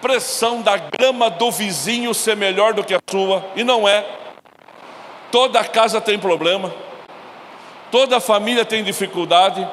pressão 0.00 0.62
da 0.62 0.76
grama 0.76 1.30
do 1.30 1.50
vizinho 1.50 2.12
ser 2.14 2.36
melhor 2.36 2.74
do 2.74 2.84
que 2.84 2.94
a 2.94 3.00
sua, 3.08 3.44
e 3.54 3.62
não 3.62 3.88
é. 3.88 4.04
Toda 5.30 5.62
casa 5.64 6.00
tem 6.00 6.18
problema, 6.18 6.72
toda 7.90 8.20
família 8.20 8.64
tem 8.64 8.82
dificuldade, 8.82 9.66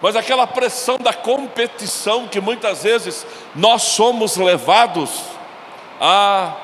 mas 0.00 0.16
aquela 0.16 0.46
pressão 0.46 0.96
da 0.98 1.12
competição 1.12 2.28
que 2.28 2.40
muitas 2.40 2.84
vezes 2.84 3.26
nós 3.54 3.82
somos 3.82 4.36
levados 4.36 5.22
a 6.00 6.54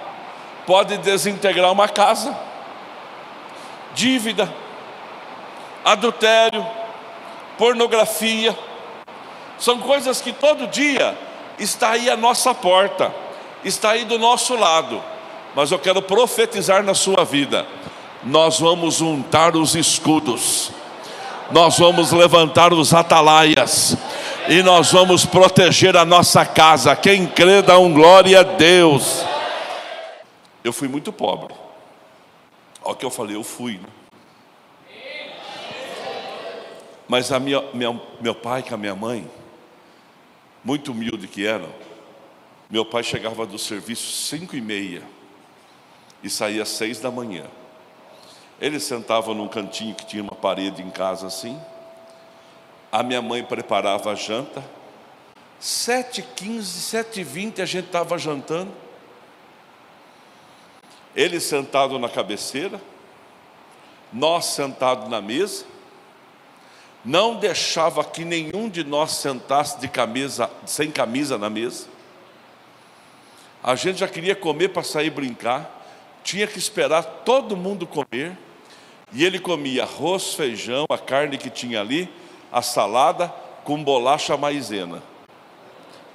pode 0.67 0.97
desintegrar 0.99 1.71
uma 1.71 1.89
casa, 1.89 2.37
dívida, 3.95 4.53
adultério, 5.85 6.67
pornografia, 7.57 8.57
são 9.59 9.79
coisas 9.79 10.21
que 10.21 10.33
todo 10.33 10.67
dia 10.67 11.17
está 11.59 11.91
aí 11.91 12.11
à 12.11 12.17
nossa 12.17 12.55
porta, 12.55 13.15
está 13.65 13.91
aí 13.91 14.05
do 14.05 14.19
nosso 14.19 14.55
lado, 14.57 15.03
mas 15.55 15.71
eu 15.73 15.79
quero 15.79 16.03
profetizar 16.03 16.83
na 16.83 16.95
sua 16.95 17.25
vida, 17.25 17.67
nós 18.23 18.61
vamos 18.61 19.01
untar 19.01 19.57
os 19.57 19.75
escudos, 19.75 20.71
nós 21.51 21.79
vamos 21.79 22.13
levantar 22.13 22.73
os 22.73 22.93
atalaias, 22.93 23.97
e 24.49 24.63
nós 24.63 24.93
vamos 24.93 25.25
proteger 25.25 25.97
a 25.97 26.05
nossa 26.05 26.45
casa. 26.45 26.95
Quem 26.95 27.27
crê, 27.27 27.63
dá 27.63 27.79
um 27.79 27.93
glória 27.93 28.41
a 28.41 28.43
Deus. 28.43 29.25
Eu 30.63 30.73
fui 30.73 30.89
muito 30.89 31.13
pobre. 31.13 31.55
Olha 32.83 32.93
o 32.93 32.97
que 32.97 33.05
eu 33.05 33.11
falei, 33.11 33.35
eu 33.35 33.43
fui. 33.43 33.75
Né? 33.79 33.89
Mas 37.09 37.31
a 37.31 37.39
minha, 37.39 37.63
minha, 37.73 38.01
meu 38.21 38.35
pai 38.35 38.63
com 38.63 38.75
a 38.75 38.77
minha 38.77 38.95
mãe, 38.95 39.29
muito 40.67 40.91
humilde 40.91 41.29
que 41.29 41.47
eram, 41.47 41.73
meu 42.69 42.85
pai 42.85 43.05
chegava 43.05 43.47
do 43.47 43.57
serviço 43.57 44.11
cinco 44.27 44.57
e 44.57 44.61
meia 44.61 45.01
e 46.25 46.29
saía 46.29 46.65
às 46.65 46.71
seis 46.71 46.99
da 46.99 47.09
manhã. 47.09 47.45
Ele 48.61 48.81
sentava 48.81 49.33
num 49.33 49.47
cantinho 49.47 49.95
que 49.95 50.05
tinha 50.05 50.25
uma 50.25 50.35
parede 50.35 50.83
em 50.83 50.91
casa 50.91 51.29
assim. 51.29 51.57
A 52.91 53.05
minha 53.05 53.23
mãe 53.23 53.45
preparava 53.45 54.11
a 54.11 54.17
janta. 54.17 54.65
Sete 55.61 56.21
quinze, 56.35 56.81
sete 56.81 57.23
vinte 57.23 57.63
a 57.63 57.65
gente 57.65 57.87
estava 57.87 58.19
jantando. 58.19 58.73
Ele 61.15 61.39
sentado 61.39 61.97
na 61.97 62.09
cabeceira, 62.09 62.81
nós 64.13 64.47
sentados 64.47 65.09
na 65.09 65.21
mesa, 65.21 65.65
não 67.07 67.37
deixava 67.37 68.03
que 68.03 68.25
nenhum 68.25 68.69
de 68.69 68.83
nós 68.83 69.13
sentasse 69.13 69.79
de 69.79 69.87
camisa, 69.87 70.51
sem 70.67 70.91
camisa 70.91 71.39
na 71.39 71.49
mesa. 71.49 71.87
A 73.63 73.77
gente 73.77 74.01
já 74.01 74.09
queria 74.09 74.35
comer 74.35 74.71
para 74.71 74.83
sair 74.83 75.11
brincar, 75.11 75.87
tinha 76.25 76.49
que 76.49 76.59
esperar 76.59 77.05
todo 77.25 77.57
mundo 77.57 77.87
comer, 77.87 78.37
e 79.13 79.25
ele 79.25 79.39
comia 79.39 79.85
arroz, 79.85 80.35
feijão, 80.35 80.85
a 80.91 80.99
carne 80.99 81.39
que 81.39 81.49
tinha 81.49 81.81
ali, 81.81 82.13
a 82.53 82.61
salada 82.61 83.33
com 83.63 83.83
bolacha 83.83 84.37
maisena. 84.37 85.01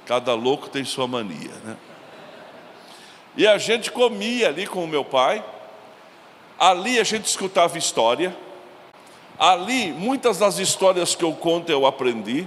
Cada 0.04 0.34
louco 0.34 0.68
tem 0.68 0.84
sua 0.84 1.06
mania, 1.06 1.52
né? 1.64 1.76
E 3.34 3.46
a 3.46 3.56
gente 3.56 3.90
comia 3.90 4.48
ali 4.48 4.66
com 4.66 4.84
o 4.84 4.88
meu 4.88 5.04
pai. 5.04 5.42
Ali 6.58 7.00
a 7.00 7.04
gente 7.04 7.24
escutava 7.24 7.78
história. 7.78 8.36
Ali, 9.42 9.92
muitas 9.92 10.38
das 10.38 10.58
histórias 10.58 11.16
que 11.16 11.24
eu 11.24 11.32
conto 11.32 11.72
eu 11.72 11.84
aprendi. 11.84 12.46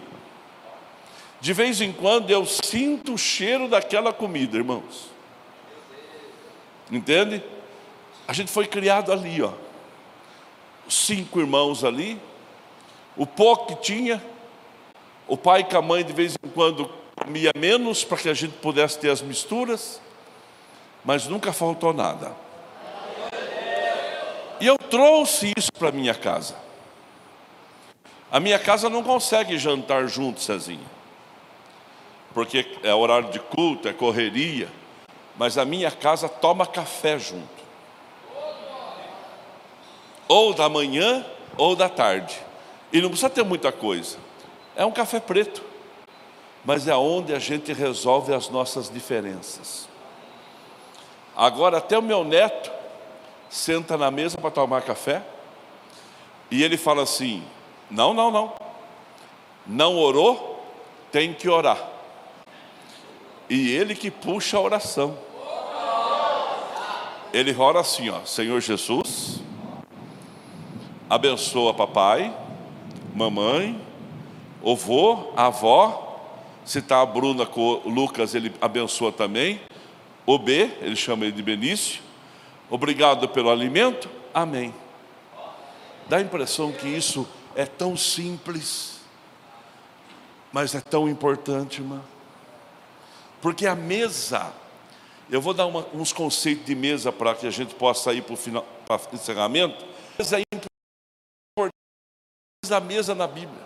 De 1.42 1.52
vez 1.52 1.82
em 1.82 1.92
quando 1.92 2.32
eu 2.32 2.46
sinto 2.46 3.16
o 3.16 3.18
cheiro 3.18 3.68
daquela 3.68 4.14
comida, 4.14 4.56
irmãos. 4.56 5.10
Entende? 6.90 7.44
A 8.26 8.32
gente 8.32 8.50
foi 8.50 8.66
criado 8.66 9.12
ali, 9.12 9.42
ó. 9.42 9.52
Cinco 10.88 11.42
irmãos 11.42 11.84
ali. 11.84 12.18
O 13.18 13.26
pouco 13.26 13.76
que 13.76 13.82
tinha, 13.82 14.24
o 15.28 15.36
pai 15.36 15.66
com 15.66 15.78
a 15.78 15.82
mãe 15.82 16.06
de 16.06 16.14
vez 16.14 16.36
em 16.42 16.48
quando 16.48 16.90
comia 17.16 17.52
menos 17.58 18.06
para 18.06 18.20
que 18.20 18.30
a 18.30 18.34
gente 18.34 18.54
pudesse 18.54 19.00
ter 19.00 19.10
as 19.10 19.22
misturas 19.22 20.00
mas 21.06 21.28
nunca 21.28 21.54
faltou 21.54 21.94
nada. 21.94 22.36
E 24.60 24.66
eu 24.66 24.76
trouxe 24.78 25.54
isso 25.56 25.72
para 25.72 25.92
minha 25.92 26.16
casa. 26.16 26.65
A 28.36 28.40
minha 28.42 28.60
casa 28.60 28.90
não 28.90 29.02
consegue 29.02 29.58
jantar 29.58 30.10
junto, 30.10 30.42
Cezinha, 30.42 30.86
porque 32.34 32.68
é 32.84 32.94
horário 32.94 33.30
de 33.30 33.40
culto, 33.40 33.88
é 33.88 33.94
correria, 33.94 34.68
mas 35.38 35.58
a 35.58 35.64
minha 35.64 35.90
casa 35.90 36.28
toma 36.28 36.68
café 36.68 37.18
junto. 37.18 37.48
Ou 40.28 40.54
da 40.54 40.68
manhã 40.68 41.26
ou 41.56 41.78
da 41.78 41.88
tarde. 41.88 42.38
E 42.92 43.00
não 43.00 43.08
precisa 43.08 43.30
ter 43.30 43.46
muita 43.46 43.72
coisa. 43.72 44.18
É 44.76 44.86
um 44.86 44.92
café 44.92 45.22
preto, 45.22 45.64
mas 46.66 46.90
é 46.90 46.96
onde 46.98 47.34
a 47.34 47.40
gente 47.40 47.72
resolve 47.72 48.34
as 48.34 48.50
nossas 48.50 48.90
diferenças. 48.90 49.88
Agora, 51.38 51.78
até 51.78 51.98
o 51.98 52.02
meu 52.02 52.26
neto 52.26 52.70
senta 53.50 53.96
na 53.96 54.12
mesa 54.12 54.38
para 54.38 54.52
tomar 54.52 54.82
café 54.82 55.24
e 56.52 56.62
ele 56.62 56.76
fala 56.76 57.04
assim: 57.04 57.42
não, 57.90 58.14
não, 58.14 58.32
não, 58.32 58.54
não 59.66 59.96
orou, 59.98 60.64
tem 61.12 61.34
que 61.34 61.50
orar. 61.50 61.78
E 63.50 63.72
ele 63.72 63.96
que 63.96 64.10
puxa 64.10 64.58
a 64.58 64.62
oração. 64.62 65.18
Ele 67.34 67.54
ora 67.58 67.82
assim, 67.82 68.10
ó, 68.10 68.24
Senhor 68.26 68.62
Jesus, 68.62 69.42
abençoa 71.10 71.74
papai, 71.74 72.36
mamãe, 73.14 73.80
avô, 74.66 75.34
avó, 75.36 76.18
se 76.64 76.80
está 76.80 77.02
a 77.02 77.06
Bruna 77.06 77.46
com 77.46 77.82
o 77.84 77.90
Lucas, 77.90 78.34
ele 78.34 78.52
abençoa 78.60 79.12
também 79.12 79.62
O 80.26 80.40
B, 80.40 80.72
ele 80.82 80.96
chama 80.96 81.26
ele 81.26 81.34
de 81.34 81.44
Benício. 81.44 82.02
Obrigado 82.70 83.30
pelo 83.30 83.52
alimento. 83.52 84.10
Amém. 84.34 84.74
Dá 86.10 86.18
a 86.18 86.22
impressão 86.22 86.72
que 86.72 86.88
isso 86.88 87.28
é 87.56 87.66
tão 87.66 87.96
simples, 87.96 89.00
mas 90.52 90.76
é 90.76 90.82
tão 90.82 91.08
importante, 91.08 91.82
irmã. 91.82 92.02
Porque 93.42 93.66
a 93.66 93.76
mesa, 93.76 94.54
eu 95.30 95.42
vou 95.42 95.54
dar 95.54 95.66
uma, 95.66 95.86
uns 95.94 96.12
conceitos 96.12 96.66
de 96.66 96.76
mesa 96.76 97.12
para 97.12 97.34
que 97.34 97.48
a 97.48 97.52
gente 97.52 97.74
possa 97.76 98.14
ir 98.14 98.22
para 98.24 98.34
o 98.34 98.38
final, 98.38 98.66
para 98.86 99.02
o 99.12 99.16
encerramento. 99.16 99.86
Mesa 100.18 100.40
é 100.40 100.44
importante, 100.54 101.74
a 102.72 102.80
mesa 102.80 103.16
na 103.16 103.28
Bíblia. 103.28 103.64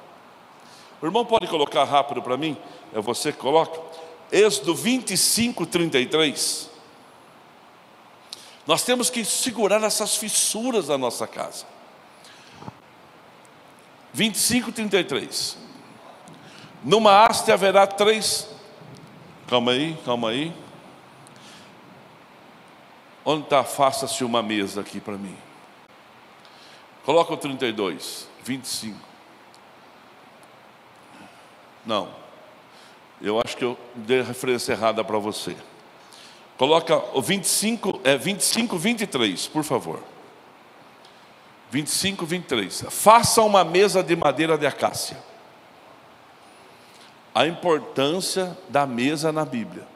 O 1.01 1.05
irmão 1.05 1.25
pode 1.25 1.47
colocar 1.47 1.83
rápido 1.85 2.21
para 2.21 2.37
mim? 2.37 2.57
É 2.93 2.99
você 2.99 3.31
que 3.31 3.37
coloca? 3.37 3.79
Êxodo 4.31 4.75
25, 4.75 5.65
33. 5.65 6.69
Nós 8.67 8.83
temos 8.83 9.09
que 9.09 9.25
segurar 9.25 9.81
essas 9.81 10.15
fissuras 10.15 10.87
da 10.87 10.97
nossa 10.97 11.25
casa. 11.25 11.65
25, 14.13 14.71
33. 14.71 15.57
Numa 16.83 17.25
haste 17.25 17.51
haverá 17.51 17.85
três. 17.85 18.49
Calma 19.47 19.71
aí, 19.71 19.97
calma 20.05 20.29
aí. 20.29 20.53
Onde 23.25 23.43
está? 23.43 23.63
Faça-se 23.63 24.23
uma 24.23 24.41
mesa 24.41 24.81
aqui 24.81 24.99
para 24.99 25.17
mim. 25.17 25.35
Coloca 27.05 27.33
o 27.33 27.37
32, 27.37 28.27
25. 28.43 28.97
Não. 31.85 32.09
Eu 33.21 33.41
acho 33.43 33.57
que 33.57 33.65
eu 33.65 33.77
dei 33.95 34.21
a 34.21 34.23
referência 34.23 34.73
errada 34.73 35.03
para 35.03 35.17
você. 35.17 35.55
Coloca 36.57 36.97
o 37.13 37.21
25, 37.21 38.01
é 38.03 38.17
25, 38.17 38.77
23, 38.77 39.47
por 39.47 39.63
favor. 39.63 40.01
25, 41.71 42.25
23. 42.25 42.85
Faça 42.89 43.41
uma 43.41 43.63
mesa 43.63 44.01
de 44.01 44.15
madeira 44.15 44.57
de 44.57 44.65
acácia. 44.65 45.17
A 47.33 47.45
importância 47.45 48.57
da 48.69 48.85
mesa 48.85 49.31
na 49.31 49.45
Bíblia. 49.45 49.87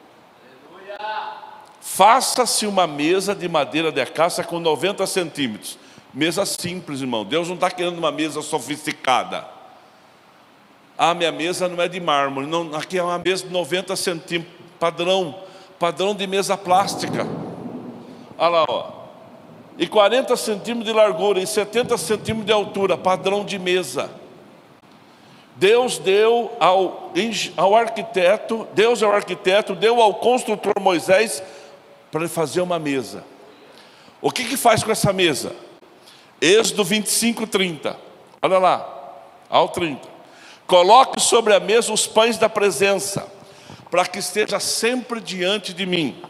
Faça-se 1.80 2.66
uma 2.66 2.86
mesa 2.86 3.34
de 3.34 3.48
madeira 3.48 3.92
de 3.92 4.00
acácia 4.00 4.42
com 4.42 4.58
90 4.58 5.06
centímetros. 5.06 5.78
Mesa 6.12 6.46
simples, 6.46 7.00
irmão. 7.00 7.24
Deus 7.24 7.48
não 7.48 7.56
está 7.56 7.70
querendo 7.70 7.98
uma 7.98 8.12
mesa 8.12 8.40
sofisticada. 8.40 9.46
Ah, 10.96 11.12
minha 11.12 11.32
mesa 11.32 11.68
não 11.68 11.82
é 11.82 11.88
de 11.88 12.00
mármore. 12.00 12.46
Não, 12.46 12.74
aqui 12.74 12.98
é 12.98 13.02
uma 13.02 13.18
mesa 13.18 13.44
de 13.44 13.52
90 13.52 13.96
centímetros, 13.96 14.54
padrão, 14.78 15.42
padrão 15.78 16.14
de 16.14 16.26
mesa 16.26 16.56
plástica. 16.56 17.26
Olha 18.38 18.48
lá, 18.48 18.64
ó 18.68 18.93
e 19.76 19.86
40 19.86 20.36
centímetros 20.36 20.86
de 20.86 20.92
largura 20.92 21.40
e 21.40 21.46
70 21.46 21.98
centímetros 21.98 22.46
de 22.46 22.52
altura, 22.52 22.96
padrão 22.96 23.44
de 23.44 23.58
mesa. 23.58 24.10
Deus 25.56 25.98
deu 25.98 26.50
ao, 26.58 27.12
ao 27.56 27.76
arquiteto, 27.76 28.66
Deus 28.72 29.02
é 29.02 29.06
o 29.06 29.12
arquiteto, 29.12 29.74
deu 29.74 30.00
ao 30.00 30.14
construtor 30.14 30.74
Moisés 30.80 31.42
para 32.10 32.22
ele 32.22 32.28
fazer 32.28 32.60
uma 32.60 32.78
mesa. 32.78 33.24
O 34.20 34.30
que 34.30 34.44
que 34.44 34.56
faz 34.56 34.82
com 34.82 34.90
essa 34.90 35.12
mesa? 35.12 35.54
Êxodo 36.40 36.84
25, 36.84 37.46
30. 37.46 37.96
Olha 38.42 38.58
lá, 38.58 39.12
ao 39.48 39.68
30. 39.68 40.08
Coloque 40.66 41.20
sobre 41.20 41.54
a 41.54 41.60
mesa 41.60 41.92
os 41.92 42.06
pães 42.06 42.38
da 42.38 42.48
presença, 42.48 43.26
para 43.90 44.06
que 44.06 44.18
esteja 44.18 44.58
sempre 44.58 45.20
diante 45.20 45.72
de 45.72 45.86
mim. 45.86 46.20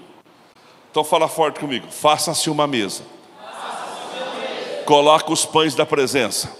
Então 0.91 1.03
fala 1.03 1.29
forte 1.29 1.61
comigo. 1.61 1.87
Faça-se 1.91 2.51
uma 2.51 2.67
mesa. 2.67 3.14
Coloca 4.85 5.33
os 5.33 5.45
pães 5.47 5.75
da 5.75 5.87
presença. 5.87 6.55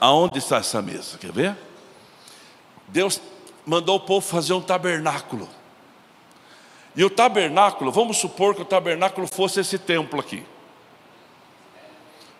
Aonde 0.00 0.38
está 0.38 0.58
essa 0.58 0.80
mesa? 0.80 1.18
Quer 1.18 1.32
ver? 1.32 1.56
Deus 2.86 3.20
mandou 3.66 3.96
o 3.96 4.00
povo 4.00 4.26
fazer 4.26 4.52
um 4.52 4.60
tabernáculo. 4.60 5.48
E 6.96 7.04
o 7.04 7.10
tabernáculo, 7.10 7.92
vamos 7.92 8.16
supor 8.16 8.54
que 8.54 8.62
o 8.62 8.64
tabernáculo 8.64 9.26
fosse 9.26 9.60
esse 9.60 9.78
templo 9.78 10.18
aqui. 10.18 10.42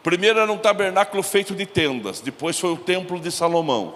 Primeiro 0.03 0.39
era 0.39 0.51
um 0.51 0.59
tabernáculo 0.59 1.23
feito 1.23 1.55
de 1.55 1.67
tendas, 1.67 2.21
depois 2.21 2.59
foi 2.59 2.73
o 2.73 2.77
templo 2.77 3.21
de 3.21 3.31
Salomão. 3.31 3.95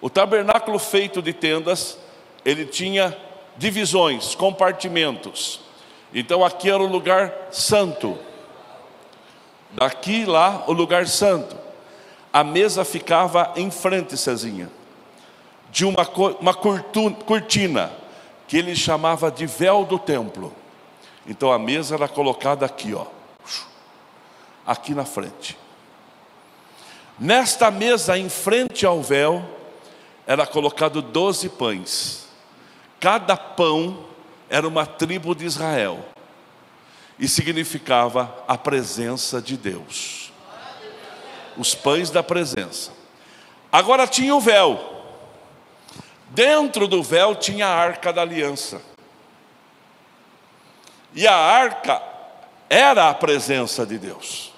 O 0.00 0.10
tabernáculo 0.10 0.78
feito 0.78 1.22
de 1.22 1.32
tendas, 1.32 1.98
ele 2.44 2.64
tinha 2.64 3.16
divisões, 3.56 4.34
compartimentos. 4.34 5.60
Então 6.12 6.44
aqui 6.44 6.68
era 6.68 6.82
o 6.82 6.86
lugar 6.86 7.32
santo. 7.50 8.18
Daqui 9.72 10.24
lá, 10.24 10.64
o 10.66 10.72
lugar 10.72 11.06
santo. 11.06 11.56
A 12.32 12.44
mesa 12.44 12.84
ficava 12.84 13.52
em 13.56 13.70
frente, 13.70 14.16
Cezinha, 14.16 14.70
de 15.70 15.84
uma, 15.84 16.08
uma 16.40 16.54
cortina, 16.54 17.92
que 18.46 18.56
ele 18.56 18.74
chamava 18.74 19.30
de 19.30 19.46
véu 19.46 19.84
do 19.84 19.98
templo. 19.98 20.52
Então 21.26 21.52
a 21.52 21.58
mesa 21.58 21.94
era 21.94 22.08
colocada 22.08 22.66
aqui, 22.66 22.94
ó, 22.94 23.06
aqui 24.66 24.94
na 24.94 25.04
frente. 25.04 25.56
Nesta 27.18 27.70
mesa, 27.70 28.16
em 28.16 28.28
frente 28.28 28.86
ao 28.86 29.02
véu, 29.02 29.44
era 30.26 30.46
colocado 30.46 31.02
doze 31.02 31.48
pães. 31.48 32.28
Cada 32.98 33.36
pão 33.36 34.04
era 34.48 34.66
uma 34.66 34.86
tribo 34.86 35.34
de 35.34 35.44
Israel 35.44 36.04
e 37.20 37.28
significava 37.28 38.34
a 38.48 38.56
presença 38.56 39.42
de 39.42 39.54
Deus. 39.54 40.32
Os 41.56 41.74
pães 41.74 42.10
da 42.10 42.22
presença. 42.22 42.92
Agora 43.70 44.06
tinha 44.06 44.34
o 44.34 44.40
véu. 44.40 45.04
Dentro 46.30 46.88
do 46.88 47.02
véu 47.02 47.34
tinha 47.34 47.66
a 47.66 47.76
arca 47.76 48.10
da 48.10 48.22
aliança. 48.22 48.80
E 51.12 51.26
a 51.26 51.36
arca 51.36 52.02
era 52.70 53.10
a 53.10 53.14
presença 53.14 53.84
de 53.84 53.98
Deus. 53.98 54.54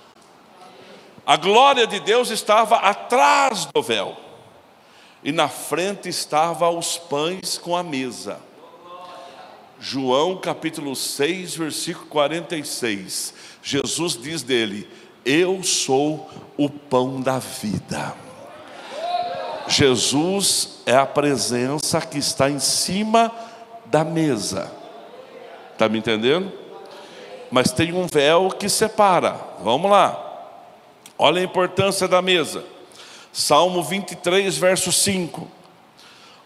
A 1.27 1.37
glória 1.37 1.87
de 1.87 1.98
Deus 1.98 2.31
estava 2.31 2.77
atrás 2.77 3.64
do 3.64 3.83
véu. 3.83 4.16
E 5.25 5.33
na 5.33 5.48
frente 5.48 6.09
estava 6.09 6.70
os 6.70 6.96
pães 6.96 7.59
com 7.59 7.77
a 7.77 7.83
mesa. 7.83 8.38
João 9.84 10.36
capítulo 10.36 10.94
6, 10.94 11.56
versículo 11.56 12.06
46. 12.06 13.34
Jesus 13.60 14.16
diz 14.16 14.40
dele: 14.40 14.88
Eu 15.24 15.60
sou 15.64 16.30
o 16.56 16.70
pão 16.70 17.20
da 17.20 17.40
vida. 17.40 18.14
Jesus 19.66 20.82
é 20.86 20.94
a 20.94 21.04
presença 21.04 22.00
que 22.00 22.16
está 22.16 22.48
em 22.48 22.60
cima 22.60 23.32
da 23.86 24.04
mesa. 24.04 24.70
Está 25.72 25.88
me 25.88 25.98
entendendo? 25.98 26.52
Mas 27.50 27.72
tem 27.72 27.92
um 27.92 28.06
véu 28.06 28.50
que 28.50 28.68
separa. 28.68 29.36
Vamos 29.64 29.90
lá. 29.90 30.16
Olha 31.18 31.40
a 31.40 31.44
importância 31.44 32.06
da 32.06 32.22
mesa. 32.22 32.64
Salmo 33.32 33.82
23, 33.82 34.56
verso 34.56 34.92
5. 34.92 35.48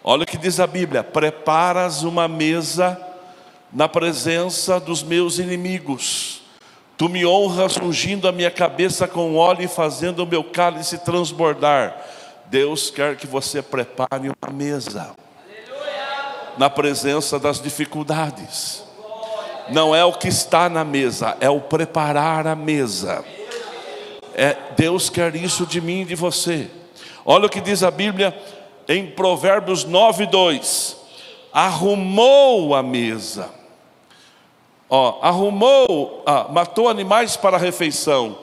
Olha 0.03 0.22
o 0.22 0.27
que 0.27 0.38
diz 0.38 0.59
a 0.59 0.66
Bíblia: 0.66 1.05
Preparas 1.05 2.03
uma 2.03 2.27
mesa 2.27 3.06
na 3.77 3.87
presença 3.87 4.81
dos 4.81 5.03
meus 5.03 5.39
inimigos. 5.39 6.41
Tu 6.97 7.11
me 7.11 7.27
honras 7.27 7.77
ungindo 7.77 8.27
a 8.27 8.33
minha 8.33 8.51
cabeça 8.51 9.07
com 9.07 9.37
óleo 9.37 9.65
e 9.65 9.69
fazendo 9.69 10.21
o 10.21 10.27
meu 10.27 10.43
cálice 10.43 10.97
transbordar. 10.97 11.95
Deus 12.47 12.89
quer 12.89 13.17
que 13.17 13.27
você 13.27 13.61
prepare 13.61 14.31
uma 14.31 14.51
mesa 14.51 15.15
na 16.57 16.71
presença 16.71 17.39
das 17.39 17.61
dificuldades. 17.61 18.83
Não 19.69 19.95
é 19.95 20.03
o 20.03 20.15
que 20.15 20.29
está 20.29 20.71
na 20.71 20.83
mesa, 20.83 21.37
é 21.39 21.51
o 21.51 21.61
preparar 21.61 22.47
a 22.47 22.57
mesa. 22.57 23.23
É, 24.35 24.57
Deus 24.75 25.11
quer 25.11 25.37
isso 25.37 25.67
de 25.67 25.83
mim 25.83 26.01
e 26.01 26.07
de 26.07 26.15
você. 26.15 26.71
Olha 27.27 27.45
o 27.45 27.51
que 27.51 27.61
diz 27.61 27.83
a 27.83 27.91
Bíblia 27.91 28.35
em 28.89 29.07
Provérbios 29.11 29.85
9, 29.85 30.25
2: 30.25 30.97
arrumou 31.53 32.75
a 32.75 32.83
mesa 32.83 33.56
Ó, 34.88 35.18
arrumou, 35.20 36.22
ah, 36.25 36.46
matou 36.51 36.88
animais 36.88 37.37
para 37.37 37.57
a 37.57 37.61
refeição, 37.61 38.38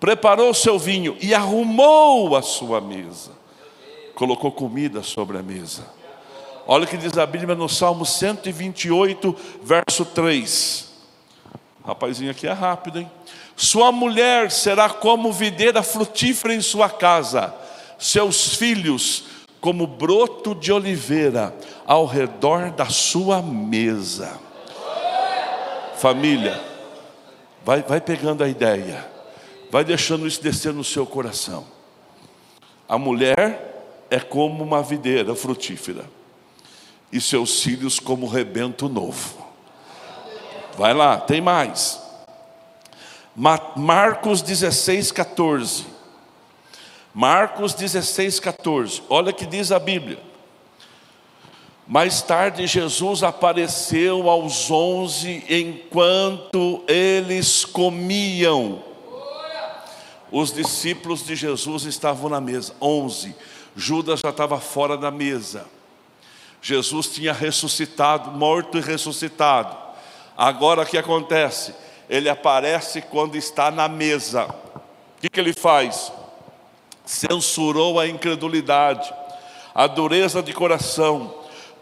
preparou 0.00 0.50
o 0.50 0.54
seu 0.54 0.78
vinho 0.78 1.16
e 1.20 1.34
arrumou 1.34 2.34
a 2.36 2.42
sua 2.42 2.80
mesa. 2.80 3.32
Colocou 4.14 4.50
comida 4.50 5.02
sobre 5.02 5.36
a 5.36 5.42
mesa. 5.42 5.86
Olha 6.66 6.84
o 6.84 6.86
que 6.86 6.96
diz 6.96 7.16
a 7.18 7.26
Bíblia 7.26 7.54
no 7.54 7.68
Salmo 7.68 8.06
128, 8.06 9.36
verso 9.62 10.04
3. 10.06 10.90
Rapazinho 11.84 12.30
aqui 12.30 12.48
é 12.48 12.52
rápido, 12.52 12.98
hein? 12.98 13.10
Sua 13.54 13.92
mulher 13.92 14.50
será 14.50 14.88
como 14.90 15.32
videira 15.32 15.82
frutífera 15.82 16.54
em 16.54 16.60
sua 16.60 16.90
casa, 16.90 17.54
seus 17.98 18.56
filhos 18.56 19.24
como 19.60 19.86
broto 19.86 20.54
de 20.54 20.72
oliveira 20.72 21.54
ao 21.86 22.06
redor 22.06 22.70
da 22.70 22.86
sua 22.86 23.40
mesa. 23.40 24.45
Família, 25.96 26.60
vai, 27.64 27.82
vai 27.82 28.00
pegando 28.00 28.44
a 28.44 28.48
ideia, 28.48 29.04
vai 29.70 29.82
deixando 29.82 30.26
isso 30.26 30.42
descer 30.42 30.72
no 30.72 30.84
seu 30.84 31.06
coração. 31.06 31.66
A 32.88 32.98
mulher 32.98 34.04
é 34.10 34.20
como 34.20 34.62
uma 34.62 34.82
videira 34.82 35.34
frutífera, 35.34 36.04
e 37.10 37.20
seus 37.20 37.62
filhos 37.62 37.98
como 37.98 38.26
rebento 38.26 38.88
novo. 38.88 39.46
Vai 40.76 40.92
lá, 40.92 41.18
tem 41.18 41.40
mais. 41.40 42.00
Marcos 43.34 44.42
16, 44.42 45.12
14. 45.12 45.86
Marcos 47.14 47.72
16, 47.72 48.40
14. 48.40 49.02
Olha 49.08 49.32
que 49.32 49.46
diz 49.46 49.72
a 49.72 49.78
Bíblia. 49.78 50.18
Mais 51.86 52.20
tarde, 52.20 52.66
Jesus 52.66 53.22
apareceu 53.22 54.28
aos 54.28 54.70
onze 54.70 55.44
enquanto 55.48 56.82
eles 56.88 57.64
comiam. 57.64 58.82
Os 60.32 60.52
discípulos 60.52 61.24
de 61.24 61.36
Jesus 61.36 61.84
estavam 61.84 62.28
na 62.28 62.40
mesa, 62.40 62.74
onze. 62.80 63.34
Judas 63.76 64.20
já 64.20 64.30
estava 64.30 64.58
fora 64.58 64.96
da 64.96 65.10
mesa. 65.10 65.66
Jesus 66.60 67.08
tinha 67.08 67.32
ressuscitado, 67.32 68.32
morto 68.32 68.78
e 68.78 68.80
ressuscitado. 68.80 69.76
Agora 70.36 70.82
o 70.82 70.86
que 70.86 70.98
acontece? 70.98 71.74
Ele 72.08 72.28
aparece 72.28 73.00
quando 73.00 73.36
está 73.36 73.70
na 73.70 73.88
mesa. 73.88 74.44
O 74.44 75.20
que, 75.20 75.28
que 75.28 75.38
ele 75.38 75.52
faz? 75.52 76.10
censurou 77.06 78.00
a 78.00 78.08
incredulidade, 78.08 79.14
a 79.72 79.86
dureza 79.86 80.42
de 80.42 80.52
coração, 80.52 81.32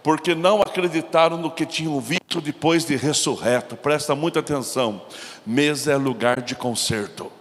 porque 0.05 0.37
não 0.37 0.63
acreditaram 0.63 1.37
no 1.37 1.51
que 1.51 1.67
tinham 1.67 1.99
visto 2.01 2.41
depois 2.41 2.85
de 2.85 2.95
ressurreto. 2.95 3.75
Presta 3.75 4.15
muita 4.15 4.39
atenção. 4.39 5.03
Mesa 5.45 5.93
é 5.93 5.97
lugar 5.97 6.41
de 6.41 6.55
conserto. 6.55 7.33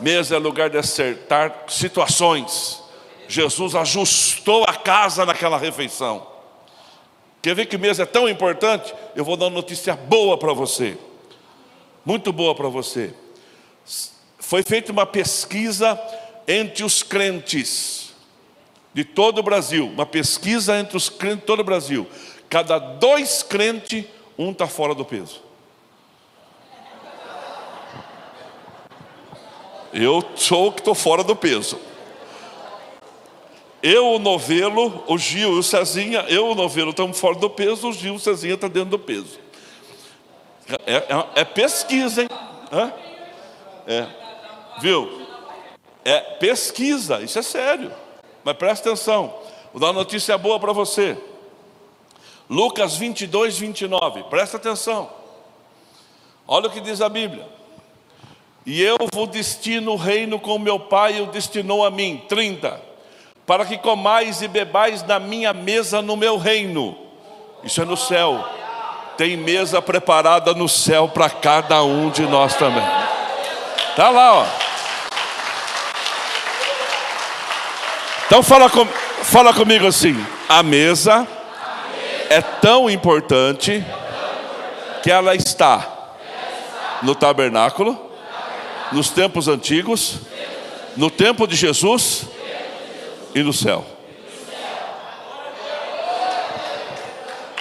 Mesa 0.00 0.34
é 0.34 0.38
lugar 0.38 0.68
de 0.68 0.78
acertar 0.78 1.64
situações. 1.68 2.82
Jesus 3.28 3.76
ajustou 3.76 4.64
a 4.64 4.74
casa 4.74 5.24
naquela 5.24 5.58
refeição. 5.58 6.26
Quer 7.40 7.54
ver 7.54 7.66
que 7.66 7.78
mesa 7.78 8.02
é 8.02 8.06
tão 8.06 8.28
importante? 8.28 8.92
Eu 9.14 9.24
vou 9.24 9.36
dar 9.36 9.44
uma 9.44 9.54
notícia 9.54 9.94
boa 9.94 10.36
para 10.36 10.52
você. 10.52 10.98
Muito 12.04 12.32
boa 12.32 12.52
para 12.52 12.68
você 12.68 13.14
foi 14.48 14.62
feita 14.62 14.90
uma 14.92 15.04
pesquisa 15.04 16.00
entre 16.46 16.82
os 16.82 17.02
crentes 17.02 18.07
de 18.98 19.04
todo 19.04 19.38
o 19.38 19.42
Brasil, 19.44 19.86
uma 19.86 20.04
pesquisa 20.04 20.76
entre 20.76 20.96
os 20.96 21.08
crentes 21.08 21.42
de 21.42 21.46
todo 21.46 21.60
o 21.60 21.64
Brasil. 21.64 22.04
Cada 22.48 22.80
dois 22.80 23.44
crentes, 23.44 24.04
um 24.36 24.50
está 24.50 24.66
fora 24.66 24.92
do 24.92 25.04
peso. 25.04 25.40
Eu 29.92 30.20
sou 30.34 30.66
o 30.66 30.72
que 30.72 30.80
estou 30.80 30.96
fora 30.96 31.22
do 31.22 31.36
peso. 31.36 31.78
Eu, 33.80 34.14
o 34.14 34.18
novelo, 34.18 35.04
o 35.06 35.16
Gil 35.16 35.54
e 35.54 35.58
o 35.60 35.62
Cezinha, 35.62 36.24
eu, 36.28 36.48
o 36.48 36.56
novelo, 36.56 36.90
estamos 36.90 37.20
fora 37.20 37.36
do 37.36 37.48
peso, 37.48 37.90
o 37.90 37.92
Gil 37.92 38.14
e 38.14 38.16
o 38.16 38.18
Cezinha 38.18 38.54
estão 38.54 38.68
tá 38.68 38.74
dentro 38.74 38.90
do 38.90 38.98
peso. 38.98 39.38
É, 40.84 40.96
é, 40.96 41.26
é 41.36 41.44
pesquisa, 41.44 42.22
hein? 42.22 42.28
Hã? 42.72 42.92
É. 43.86 44.08
Viu? 44.80 45.24
É 46.04 46.18
pesquisa, 46.18 47.22
isso 47.22 47.38
é 47.38 47.42
sério. 47.42 48.07
Mas 48.48 48.56
presta 48.56 48.88
atenção. 48.88 49.34
Vou 49.74 49.78
dar 49.78 49.88
uma 49.88 49.92
notícia 49.92 50.38
boa 50.38 50.58
para 50.58 50.72
você. 50.72 51.18
Lucas 52.48 52.96
22, 52.96 53.58
29. 53.58 54.22
Presta 54.22 54.56
atenção. 54.56 55.10
Olha 56.46 56.68
o 56.68 56.70
que 56.70 56.80
diz 56.80 57.02
a 57.02 57.10
Bíblia. 57.10 57.46
E 58.64 58.82
eu 58.82 58.96
vos 59.12 59.28
destino 59.28 59.92
o 59.92 59.96
reino 59.96 60.40
como 60.40 60.64
meu 60.64 60.80
pai 60.80 61.20
o 61.20 61.26
destinou 61.26 61.84
a 61.84 61.90
mim. 61.90 62.24
30. 62.26 62.80
Para 63.44 63.66
que 63.66 63.76
comais 63.76 64.40
e 64.40 64.48
bebais 64.48 65.02
na 65.02 65.18
minha 65.18 65.52
mesa 65.52 66.00
no 66.00 66.16
meu 66.16 66.38
reino. 66.38 66.96
Isso 67.62 67.82
é 67.82 67.84
no 67.84 67.98
céu. 67.98 68.42
Tem 69.18 69.36
mesa 69.36 69.82
preparada 69.82 70.54
no 70.54 70.70
céu 70.70 71.06
para 71.06 71.28
cada 71.28 71.82
um 71.82 72.08
de 72.08 72.22
nós 72.22 72.56
também. 72.56 72.88
Tá 73.94 74.08
lá, 74.08 74.36
ó. 74.38 74.67
Então 78.28 78.42
fala, 78.42 78.68
com, 78.68 78.84
fala 79.22 79.54
comigo 79.54 79.86
assim: 79.86 80.14
a 80.46 80.62
mesa, 80.62 81.26
é 82.28 82.42
tão 82.42 82.90
importante 82.90 83.82
que 85.02 85.10
ela 85.10 85.34
está 85.34 86.10
no 87.02 87.14
tabernáculo, 87.14 87.98
nos 88.92 89.08
tempos 89.08 89.48
antigos, 89.48 90.18
no 90.94 91.10
tempo 91.10 91.46
de 91.46 91.56
Jesus 91.56 92.26
e 93.34 93.42
no 93.42 93.52
céu. 93.54 93.82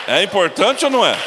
É 0.06 0.22
importante 0.22 0.84
ou 0.84 0.92
não 0.92 1.06
é? 1.06 1.18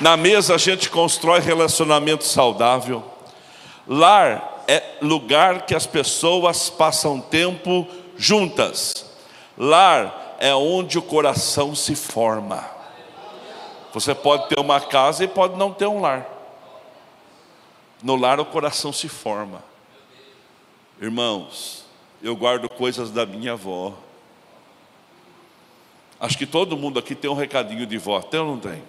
Na 0.00 0.18
mesa 0.18 0.54
a 0.54 0.58
gente 0.58 0.90
constrói 0.90 1.40
relacionamento 1.40 2.24
saudável. 2.24 3.13
Lar 3.86 4.64
é 4.66 4.96
lugar 5.02 5.66
que 5.66 5.74
as 5.74 5.86
pessoas 5.86 6.70
passam 6.70 7.20
tempo 7.20 7.86
juntas. 8.16 9.12
Lar 9.56 10.36
é 10.38 10.54
onde 10.54 10.98
o 10.98 11.02
coração 11.02 11.74
se 11.74 11.94
forma. 11.94 12.64
Você 13.92 14.14
pode 14.14 14.48
ter 14.48 14.58
uma 14.58 14.80
casa 14.80 15.24
e 15.24 15.28
pode 15.28 15.56
não 15.56 15.72
ter 15.72 15.86
um 15.86 16.00
lar. 16.00 16.26
No 18.02 18.16
lar 18.16 18.40
o 18.40 18.44
coração 18.44 18.92
se 18.92 19.08
forma. 19.08 19.62
Irmãos, 21.00 21.84
eu 22.22 22.34
guardo 22.34 22.68
coisas 22.68 23.10
da 23.10 23.24
minha 23.26 23.52
avó. 23.52 23.94
Acho 26.18 26.38
que 26.38 26.46
todo 26.46 26.76
mundo 26.76 26.98
aqui 26.98 27.14
tem 27.14 27.30
um 27.30 27.34
recadinho 27.34 27.86
de 27.86 27.98
vó, 27.98 28.20
tem 28.20 28.40
ou 28.40 28.46
não 28.46 28.58
tem? 28.58 28.82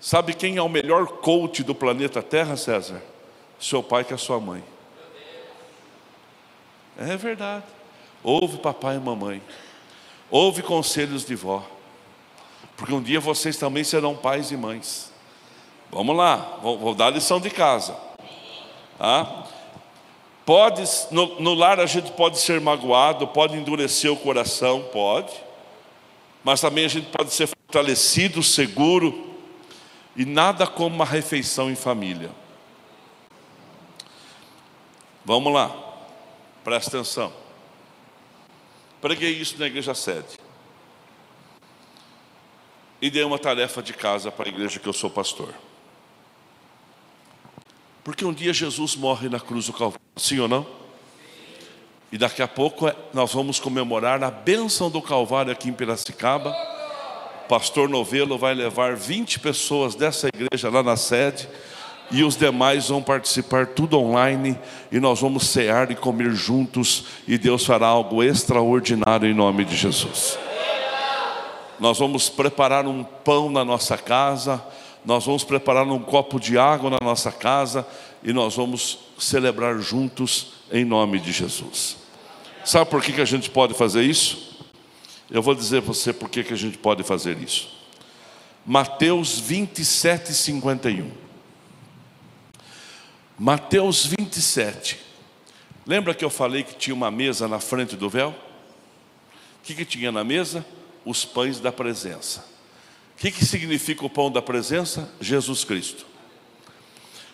Sabe 0.00 0.34
quem 0.34 0.56
é 0.56 0.62
o 0.62 0.68
melhor 0.68 1.06
coach 1.06 1.62
do 1.62 1.74
planeta 1.74 2.22
Terra, 2.22 2.56
César? 2.56 3.02
Seu 3.60 3.82
pai 3.82 4.04
que 4.04 4.14
a 4.14 4.18
sua 4.18 4.40
mãe. 4.40 4.64
É 6.98 7.16
verdade. 7.16 7.64
Ouve 8.22 8.58
papai 8.58 8.96
e 8.96 9.00
mamãe. 9.00 9.42
Ouve 10.30 10.62
conselhos 10.62 11.24
de 11.24 11.34
vó. 11.34 11.64
Porque 12.76 12.94
um 12.94 13.02
dia 13.02 13.20
vocês 13.20 13.56
também 13.56 13.84
serão 13.84 14.16
pais 14.16 14.50
e 14.50 14.56
mães. 14.56 15.12
Vamos 15.90 16.16
lá, 16.16 16.58
vou, 16.62 16.78
vou 16.78 16.94
dar 16.94 17.10
lição 17.10 17.40
de 17.40 17.50
casa. 17.50 17.96
Tá? 18.96 19.44
Pode, 20.46 20.82
no, 21.10 21.40
no 21.40 21.54
lar 21.54 21.80
a 21.80 21.86
gente 21.86 22.12
pode 22.12 22.38
ser 22.38 22.60
magoado, 22.60 23.26
pode 23.26 23.56
endurecer 23.56 24.10
o 24.10 24.16
coração, 24.16 24.82
pode. 24.92 25.32
Mas 26.42 26.60
também 26.60 26.84
a 26.84 26.88
gente 26.88 27.08
pode 27.08 27.32
ser 27.32 27.48
fortalecido, 27.48 28.42
seguro. 28.42 29.28
E 30.16 30.24
nada 30.24 30.66
como 30.66 30.94
uma 30.94 31.04
refeição 31.04 31.70
em 31.70 31.74
família. 31.74 32.30
Vamos 35.24 35.52
lá, 35.52 35.74
presta 36.64 36.96
atenção. 36.96 37.32
Preguei 39.00 39.30
isso 39.30 39.58
na 39.58 39.66
igreja 39.66 39.94
sede. 39.94 40.38
E 43.00 43.10
dei 43.10 43.24
uma 43.24 43.38
tarefa 43.38 43.82
de 43.82 43.92
casa 43.92 44.30
para 44.30 44.46
a 44.46 44.48
igreja 44.48 44.78
que 44.78 44.88
eu 44.88 44.92
sou 44.92 45.08
pastor. 45.08 45.54
Porque 48.04 48.24
um 48.24 48.32
dia 48.32 48.52
Jesus 48.52 48.96
morre 48.96 49.28
na 49.28 49.38
cruz 49.38 49.66
do 49.66 49.72
Calvário, 49.72 50.00
sim 50.16 50.38
ou 50.38 50.48
não? 50.48 50.66
E 52.12 52.18
daqui 52.18 52.42
a 52.42 52.48
pouco 52.48 52.88
é, 52.88 52.96
nós 53.14 53.32
vamos 53.32 53.60
comemorar 53.60 54.22
a 54.24 54.30
bênção 54.30 54.90
do 54.90 55.00
Calvário 55.00 55.52
aqui 55.52 55.68
em 55.68 55.72
Piracicaba. 55.72 56.52
Pastor 57.48 57.88
Novelo 57.88 58.36
vai 58.36 58.54
levar 58.54 58.96
20 58.96 59.38
pessoas 59.40 59.94
dessa 59.94 60.28
igreja 60.28 60.70
lá 60.70 60.82
na 60.82 60.96
sede 60.96 61.48
e 62.10 62.24
os 62.24 62.36
demais 62.36 62.88
vão 62.88 63.02
participar 63.02 63.66
tudo 63.68 63.98
online 63.98 64.58
e 64.90 64.98
nós 64.98 65.20
vamos 65.20 65.48
cear 65.48 65.90
e 65.90 65.94
comer 65.94 66.32
juntos 66.32 67.04
e 67.26 67.38
Deus 67.38 67.64
fará 67.64 67.86
algo 67.86 68.22
extraordinário 68.22 69.28
em 69.28 69.34
nome 69.34 69.64
de 69.64 69.76
Jesus. 69.76 70.38
Nós 71.78 71.98
vamos 71.98 72.28
preparar 72.28 72.86
um 72.86 73.02
pão 73.02 73.50
na 73.50 73.64
nossa 73.64 73.96
casa, 73.96 74.62
nós 75.04 75.24
vamos 75.24 75.44
preparar 75.44 75.86
um 75.86 76.00
copo 76.00 76.38
de 76.38 76.58
água 76.58 76.90
na 76.90 76.98
nossa 77.02 77.32
casa 77.32 77.86
e 78.22 78.32
nós 78.32 78.54
vamos 78.54 78.98
celebrar 79.18 79.78
juntos 79.78 80.52
em 80.70 80.84
nome 80.84 81.18
de 81.18 81.32
Jesus. 81.32 81.96
Sabe 82.64 82.90
por 82.90 83.02
que, 83.02 83.12
que 83.12 83.20
a 83.20 83.26
gente 83.26 83.48
pode 83.48 83.72
fazer 83.74 84.02
isso? 84.02 84.50
Eu 85.30 85.40
vou 85.42 85.54
dizer 85.54 85.80
para 85.82 85.94
você 85.94 86.12
por 86.12 86.28
que, 86.28 86.42
que 86.42 86.52
a 86.52 86.56
gente 86.56 86.76
pode 86.76 87.02
fazer 87.02 87.38
isso. 87.38 87.70
Mateus 88.66 89.38
27, 89.38 90.34
51. 90.34 91.19
Mateus 93.42 94.04
27. 94.04 95.00
Lembra 95.86 96.12
que 96.12 96.22
eu 96.22 96.28
falei 96.28 96.62
que 96.62 96.74
tinha 96.74 96.92
uma 96.92 97.10
mesa 97.10 97.48
na 97.48 97.58
frente 97.58 97.96
do 97.96 98.06
véu? 98.06 98.28
O 98.32 99.62
que, 99.62 99.74
que 99.74 99.86
tinha 99.86 100.12
na 100.12 100.22
mesa? 100.22 100.62
Os 101.06 101.24
pães 101.24 101.58
da 101.58 101.72
presença. 101.72 102.46
O 103.14 103.20
que, 103.20 103.30
que 103.30 103.46
significa 103.46 104.04
o 104.04 104.10
pão 104.10 104.30
da 104.30 104.42
presença? 104.42 105.10
Jesus 105.22 105.64
Cristo. 105.64 106.04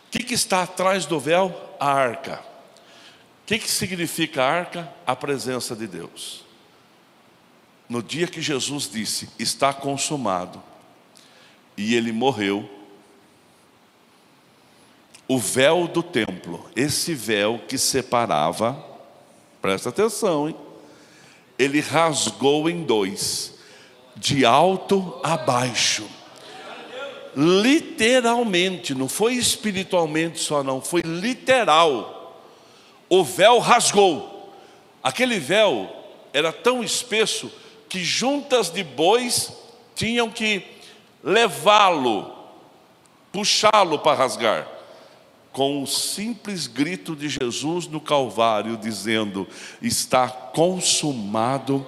O 0.06 0.10
que, 0.12 0.20
que 0.20 0.34
está 0.34 0.62
atrás 0.62 1.06
do 1.06 1.18
véu? 1.18 1.74
A 1.80 1.92
arca. 1.92 2.40
O 3.42 3.46
que, 3.46 3.58
que 3.58 3.68
significa 3.68 4.44
a 4.44 4.48
arca? 4.48 4.94
A 5.04 5.16
presença 5.16 5.74
de 5.74 5.88
Deus. 5.88 6.44
No 7.88 8.00
dia 8.00 8.28
que 8.28 8.40
Jesus 8.40 8.88
disse, 8.88 9.28
está 9.40 9.72
consumado, 9.72 10.62
e 11.76 11.96
ele 11.96 12.12
morreu, 12.12 12.75
o 15.28 15.38
véu 15.38 15.88
do 15.88 16.02
templo, 16.02 16.64
esse 16.76 17.12
véu 17.14 17.60
que 17.66 17.76
separava, 17.76 18.76
presta 19.60 19.88
atenção, 19.88 20.48
hein? 20.48 20.56
Ele 21.58 21.80
rasgou 21.80 22.70
em 22.70 22.84
dois, 22.84 23.54
de 24.14 24.44
alto 24.44 25.18
a 25.24 25.36
baixo. 25.36 26.06
Literalmente, 27.34 28.94
não 28.94 29.08
foi 29.08 29.34
espiritualmente 29.34 30.38
só, 30.38 30.62
não, 30.62 30.80
foi 30.80 31.02
literal. 31.02 32.40
O 33.08 33.24
véu 33.24 33.58
rasgou. 33.58 34.52
Aquele 35.02 35.38
véu 35.38 35.90
era 36.32 36.52
tão 36.52 36.82
espesso 36.82 37.50
que 37.88 38.02
juntas 38.02 38.70
de 38.70 38.84
bois 38.84 39.52
tinham 39.94 40.30
que 40.30 40.62
levá-lo, 41.22 42.32
puxá-lo 43.32 43.98
para 43.98 44.16
rasgar 44.16 44.75
com 45.56 45.82
um 45.82 45.86
simples 45.86 46.66
grito 46.66 47.16
de 47.16 47.30
Jesus 47.30 47.86
no 47.86 47.98
Calvário, 47.98 48.76
dizendo: 48.76 49.48
Está 49.80 50.28
consumado, 50.28 51.86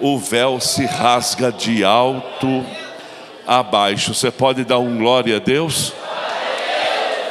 o 0.00 0.18
véu 0.18 0.58
se 0.58 0.86
rasga 0.86 1.52
de 1.52 1.84
alto 1.84 2.64
a 3.46 3.62
baixo. 3.62 4.14
Você 4.14 4.30
pode 4.30 4.64
dar 4.64 4.78
um 4.78 4.96
glória 4.96 5.36
a 5.36 5.38
Deus? 5.38 5.92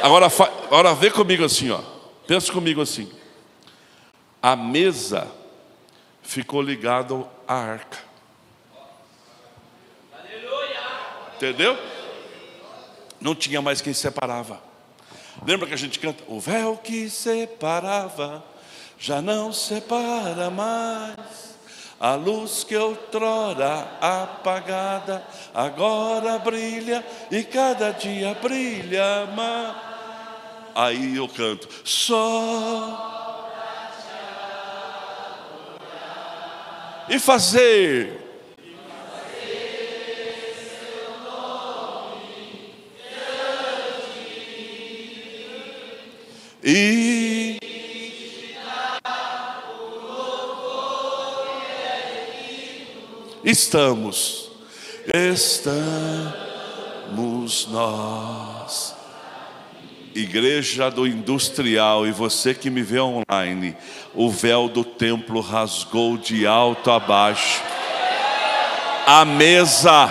Agora, 0.00 0.26
agora 0.26 0.94
vê 0.94 1.10
comigo 1.10 1.44
assim, 1.44 1.72
ó. 1.72 1.80
Pensa 2.24 2.52
comigo 2.52 2.80
assim. 2.80 3.10
A 4.40 4.54
mesa 4.54 5.26
ficou 6.22 6.62
ligada 6.62 7.16
à 7.48 7.54
arca. 7.54 7.98
Entendeu? 11.34 11.76
Não 13.20 13.34
tinha 13.34 13.60
mais 13.60 13.80
quem 13.80 13.92
separava. 13.92 14.69
Lembra 15.46 15.66
que 15.66 15.74
a 15.74 15.78
gente 15.78 15.98
canta? 15.98 16.22
O 16.28 16.40
véu 16.40 16.76
que 16.76 17.08
separava 17.08 18.44
já 18.98 19.22
não 19.22 19.52
separa 19.52 20.50
mais. 20.50 21.50
A 21.98 22.14
luz 22.14 22.64
que 22.64 22.76
outrora 22.76 23.86
apagada 24.00 25.22
agora 25.54 26.38
brilha 26.38 27.04
e 27.30 27.42
cada 27.42 27.90
dia 27.90 28.34
brilha 28.42 29.26
mais. 29.36 29.76
Aí 30.74 31.16
eu 31.16 31.28
canto, 31.28 31.68
só 31.84 33.10
e 37.10 37.18
fazer 37.18 38.29
e 46.62 47.58
estamos, 53.42 54.50
estamos 55.14 56.36
nós, 57.68 58.94
igreja 60.14 60.90
do 60.90 61.06
industrial 61.06 62.06
e 62.06 62.12
você 62.12 62.52
que 62.52 62.68
me 62.68 62.82
vê 62.82 63.00
online, 63.00 63.74
o 64.14 64.28
véu 64.28 64.68
do 64.68 64.84
templo 64.84 65.40
rasgou 65.40 66.18
de 66.18 66.46
alto 66.46 66.90
a 66.90 67.00
baixo, 67.00 67.62
a 69.06 69.24
mesa 69.24 70.10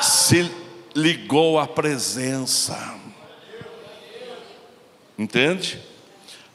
se 0.00 0.50
ligou 0.94 1.58
à 1.58 1.66
presença. 1.66 2.99
Entende? 5.20 5.78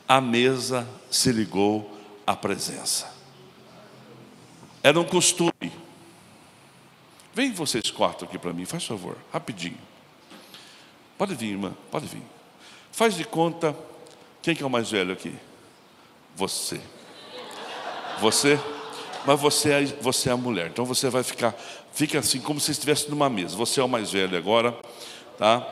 A 0.07 0.19
mesa 0.19 0.87
se 1.11 1.31
ligou 1.31 1.95
à 2.25 2.35
presença. 2.35 3.13
Era 4.81 4.99
um 4.99 5.03
costume. 5.03 5.71
Vem 7.31 7.51
vocês 7.51 7.91
quatro 7.91 8.25
aqui 8.25 8.39
para 8.39 8.51
mim, 8.51 8.65
faz 8.65 8.83
favor, 8.83 9.17
rapidinho. 9.31 9.77
Pode 11.15 11.35
vir, 11.35 11.51
irmã, 11.51 11.75
pode 11.91 12.07
vir. 12.07 12.23
Faz 12.91 13.13
de 13.13 13.23
conta, 13.23 13.77
quem 14.41 14.55
que 14.55 14.63
é 14.63 14.65
o 14.65 14.69
mais 14.69 14.89
velho 14.89 15.13
aqui? 15.13 15.35
Você. 16.35 16.81
Você? 18.19 18.59
Mas 19.27 19.39
você 19.39 19.73
é, 19.73 19.85
você 20.01 20.29
é 20.29 20.31
a 20.31 20.37
mulher, 20.37 20.71
então 20.71 20.85
você 20.85 21.07
vai 21.07 21.21
ficar, 21.21 21.53
fica 21.93 22.17
assim 22.17 22.41
como 22.41 22.59
se 22.59 22.71
estivesse 22.71 23.11
numa 23.11 23.29
mesa. 23.29 23.55
Você 23.57 23.79
é 23.79 23.83
o 23.83 23.87
mais 23.87 24.11
velho 24.11 24.35
agora, 24.35 24.75
tá? 25.37 25.67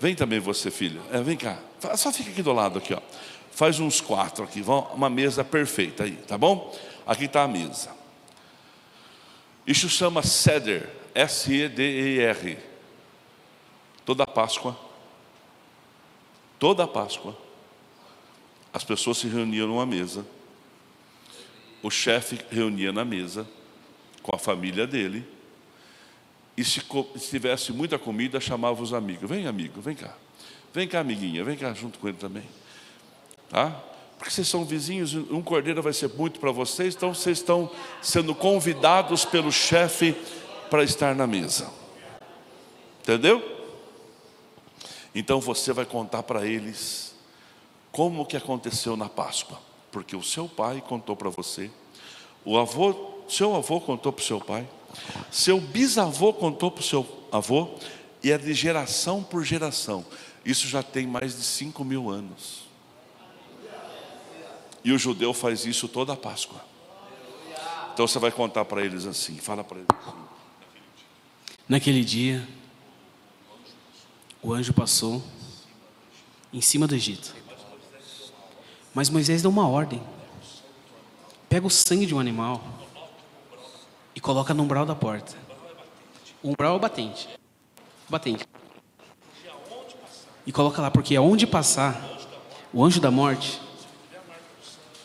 Vem 0.00 0.14
também 0.14 0.40
você, 0.40 0.70
filho. 0.70 1.02
É, 1.12 1.20
vem 1.20 1.36
cá. 1.36 1.58
Só 1.96 2.12
fica 2.12 2.30
aqui 2.30 2.42
do 2.42 2.52
lado 2.52 2.78
aqui, 2.78 2.94
ó. 2.94 3.00
Faz 3.50 3.78
uns 3.78 4.00
quatro 4.00 4.44
aqui, 4.44 4.62
uma 4.94 5.10
mesa 5.10 5.44
perfeita 5.44 6.04
aí, 6.04 6.16
tá 6.16 6.38
bom? 6.38 6.74
Aqui 7.06 7.26
está 7.26 7.42
a 7.42 7.48
mesa. 7.48 7.90
Isso 9.66 9.88
chama 9.88 10.22
Seder, 10.22 10.88
S-E-D-E-R. 11.14 12.58
Toda 14.04 14.26
Páscoa, 14.26 14.76
toda 16.58 16.88
Páscoa, 16.88 17.36
as 18.72 18.82
pessoas 18.82 19.18
se 19.18 19.28
reuniam 19.28 19.68
numa 19.68 19.86
mesa. 19.86 20.26
O 21.82 21.90
chefe 21.90 22.38
reunia 22.50 22.92
na 22.92 23.04
mesa 23.04 23.46
com 24.22 24.34
a 24.34 24.38
família 24.38 24.86
dele 24.86 25.26
e 26.56 26.64
se, 26.64 26.80
se 27.16 27.30
tivesse 27.30 27.72
muita 27.72 27.98
comida, 27.98 28.40
chamava 28.40 28.82
os 28.82 28.92
amigos. 28.92 29.28
Vem, 29.28 29.46
amigo, 29.46 29.80
vem 29.80 29.94
cá. 29.94 30.14
Vem 30.72 30.88
cá, 30.88 31.00
amiguinha, 31.00 31.44
vem 31.44 31.56
cá 31.56 31.72
junto 31.74 31.98
com 31.98 32.08
ele 32.08 32.16
também. 32.16 32.44
Tá? 33.50 33.70
Porque 34.16 34.30
vocês 34.30 34.48
são 34.48 34.64
vizinhos, 34.64 35.14
um 35.14 35.42
cordeiro 35.42 35.82
vai 35.82 35.92
ser 35.92 36.08
muito 36.08 36.38
para 36.40 36.50
vocês, 36.50 36.94
então 36.94 37.12
vocês 37.12 37.38
estão 37.38 37.70
sendo 38.00 38.34
convidados 38.34 39.24
pelo 39.24 39.50
chefe 39.52 40.16
para 40.70 40.82
estar 40.82 41.14
na 41.14 41.26
mesa. 41.26 41.68
Entendeu? 43.02 43.42
Então 45.14 45.40
você 45.40 45.72
vai 45.72 45.84
contar 45.84 46.22
para 46.22 46.46
eles 46.46 47.14
como 47.90 48.24
que 48.24 48.36
aconteceu 48.36 48.96
na 48.96 49.08
Páscoa, 49.08 49.58
porque 49.90 50.16
o 50.16 50.22
seu 50.22 50.48
pai 50.48 50.82
contou 50.86 51.14
para 51.14 51.28
você, 51.28 51.70
o 52.44 52.56
avô, 52.56 53.22
seu 53.28 53.54
avô 53.54 53.80
contou 53.80 54.12
para 54.12 54.22
o 54.22 54.24
seu 54.24 54.40
pai, 54.40 54.66
seu 55.30 55.60
bisavô 55.60 56.32
contou 56.32 56.70
para 56.70 56.80
o 56.80 56.84
seu 56.84 57.06
avô, 57.30 57.68
e 58.22 58.30
é 58.30 58.38
de 58.38 58.54
geração 58.54 59.22
por 59.22 59.44
geração. 59.44 60.04
Isso 60.44 60.66
já 60.66 60.82
tem 60.82 61.06
mais 61.06 61.36
de 61.36 61.42
5 61.42 61.84
mil 61.84 62.10
anos. 62.10 62.64
E 64.84 64.92
o 64.92 64.98
judeu 64.98 65.32
faz 65.32 65.64
isso 65.64 65.86
toda 65.88 66.12
a 66.12 66.16
Páscoa. 66.16 66.60
Então 67.92 68.06
você 68.06 68.18
vai 68.18 68.32
contar 68.32 68.64
para 68.64 68.84
eles 68.84 69.06
assim, 69.06 69.36
fala 69.36 69.62
para 69.62 69.78
eles 69.78 69.88
assim. 70.00 70.18
Naquele 71.68 72.04
dia, 72.04 72.46
o 74.42 74.52
anjo 74.52 74.72
passou 74.72 75.22
em 76.52 76.60
cima 76.60 76.86
do 76.86 76.94
Egito. 76.94 77.34
Mas 78.94 79.08
Moisés 79.08 79.42
deu 79.42 79.50
uma 79.50 79.68
ordem: 79.68 80.02
pega 81.48 81.66
o 81.66 81.70
sangue 81.70 82.06
de 82.06 82.14
um 82.14 82.18
animal 82.18 82.62
e 84.14 84.20
coloca 84.20 84.52
no 84.52 84.64
umbral 84.64 84.84
da 84.84 84.94
porta. 84.94 85.36
O 86.42 86.50
umbral 86.50 86.74
é 86.74 86.76
o 86.76 86.80
batente. 86.80 87.28
Batente. 88.08 88.51
E 90.46 90.52
coloca 90.52 90.82
lá, 90.82 90.90
porque 90.90 91.14
aonde 91.14 91.46
passar 91.46 92.00
o 92.72 92.84
anjo 92.84 93.00
da 93.00 93.10
morte, 93.10 93.60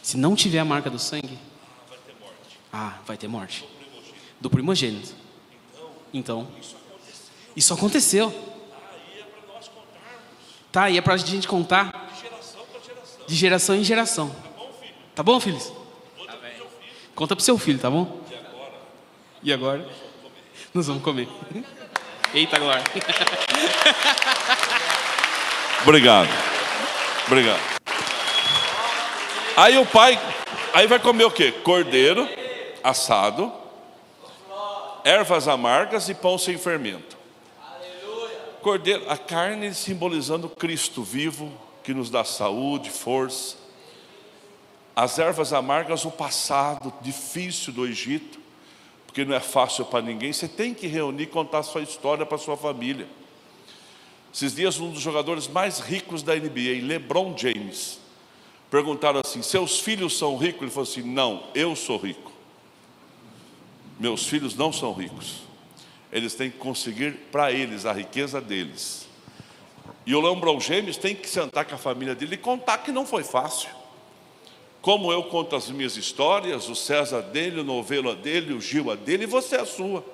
se 0.02 0.18
não 0.18 0.36
tiver 0.36 0.60
a 0.60 0.66
marca 0.66 0.90
do 0.90 0.98
sangue, 0.98 1.38
ah, 2.72 2.98
vai 3.06 3.18
ter 3.18 3.28
morte. 3.28 3.68
Do 4.40 4.50
primogênito. 4.50 5.14
Então, 6.14 6.48
isso 7.56 7.74
aconteceu. 7.74 8.34
Tá, 10.72 10.90
e 10.90 10.98
é 10.98 11.02
para 11.02 11.16
a 11.16 11.18
gente 11.18 11.48
contar 11.48 12.08
de 13.28 13.36
geração 13.36 13.76
em 13.76 13.84
geração. 13.84 14.34
Tá 15.14 15.22
bom, 15.24 15.40
filhos? 15.40 15.74
Conta 17.16 17.36
pro 17.36 17.44
seu 17.44 17.58
filho, 17.58 17.80
tá 17.80 17.90
bom? 17.90 18.22
E 19.42 19.52
agora? 19.52 19.88
Nós 20.74 20.88
vamos 20.88 21.04
comer. 21.04 21.28
Eita, 22.34 22.60
glória. 22.60 22.84
Obrigado. 25.84 26.30
Obrigado. 27.28 27.60
Aí 29.56 29.78
o 29.78 29.86
pai, 29.86 30.20
aí 30.74 30.86
vai 30.88 31.00
comer 31.00 31.26
o 31.26 31.32
quê? 31.32 31.52
Cordeiro 31.52 32.28
assado, 32.84 33.52
ervas 35.04 35.48
amargas 35.48 36.10
e 36.10 36.14
pão 36.14 36.38
sem 36.38 36.58
fermento. 36.58 37.18
Cordeiro, 38.62 39.10
a 39.10 39.18
carne 39.18 39.74
simbolizando 39.74 40.50
Cristo 40.50 41.04
vivo, 41.04 41.52
que 41.84 41.94
nos 41.94 42.10
dá 42.10 42.24
saúde, 42.24 42.90
força. 42.90 43.56
As 44.96 45.20
ervas 45.20 45.54
amargas, 45.54 46.06
o 46.06 46.12
passado 46.12 46.94
difícil 47.02 47.72
do 47.72 47.86
Egito, 47.86 48.40
porque 49.06 49.24
não 49.24 49.36
é 49.36 49.40
fácil 49.40 49.86
para 49.86 50.02
ninguém. 50.02 50.34
Você 50.34 50.48
tem 50.48 50.74
que 50.74 50.88
reunir, 50.88 51.28
contar 51.28 51.60
a 51.60 51.64
sua 51.64 51.82
história 51.82 52.26
para 52.26 52.36
a 52.36 52.40
sua 52.40 52.58
família. 52.58 53.08
Esses 54.38 54.54
dias, 54.54 54.80
um 54.80 54.92
dos 54.92 55.02
jogadores 55.02 55.48
mais 55.48 55.80
ricos 55.80 56.22
da 56.22 56.36
NBA, 56.36 56.84
LeBron 56.84 57.36
James, 57.36 58.00
perguntaram 58.70 59.20
assim: 59.26 59.42
Seus 59.42 59.80
filhos 59.80 60.16
são 60.16 60.38
ricos? 60.38 60.62
Ele 60.62 60.70
falou 60.70 60.88
assim: 60.88 61.02
Não, 61.02 61.46
eu 61.56 61.76
sou 61.76 61.98
rico. 61.98 62.32
Meus 64.00 64.28
filhos 64.28 64.54
não 64.54 64.72
são 64.72 64.94
ricos. 64.94 65.38
Eles 66.12 66.36
têm 66.36 66.52
que 66.52 66.58
conseguir 66.60 67.14
para 67.32 67.52
eles 67.52 67.84
a 67.84 67.92
riqueza 67.92 68.40
deles. 68.40 69.08
E 70.06 70.14
o 70.14 70.22
LeBron 70.22 70.60
James 70.60 70.98
tem 70.98 71.16
que 71.16 71.28
sentar 71.28 71.66
com 71.66 71.74
a 71.74 71.80
família 71.80 72.14
dele 72.14 72.36
e 72.36 72.38
contar 72.38 72.78
que 72.78 72.92
não 72.92 73.08
foi 73.08 73.24
fácil. 73.24 73.70
Como 74.84 75.12
eu 75.12 75.24
conto 75.24 75.56
as 75.56 75.68
minhas 75.72 75.98
histórias, 75.98 76.70
o 76.70 76.76
César 76.76 77.24
dele, 77.24 77.62
o 77.62 77.64
Novelo 77.64 78.16
dele, 78.16 78.54
o 78.54 78.62
Gil 78.62 78.96
dele, 78.98 79.24
e 79.24 79.26
você 79.26 79.56
a 79.56 79.66
sua. 79.66 80.06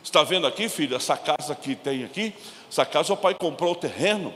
Está 0.00 0.22
vendo 0.22 0.46
aqui, 0.46 0.68
filho, 0.68 0.94
essa 0.94 1.16
casa 1.16 1.56
que 1.56 1.74
tem 1.74 2.04
aqui? 2.04 2.32
Essa 2.70 2.84
casa 2.84 3.12
o 3.12 3.16
pai 3.16 3.34
comprou 3.34 3.72
o 3.72 3.76
terreno. 3.76 4.32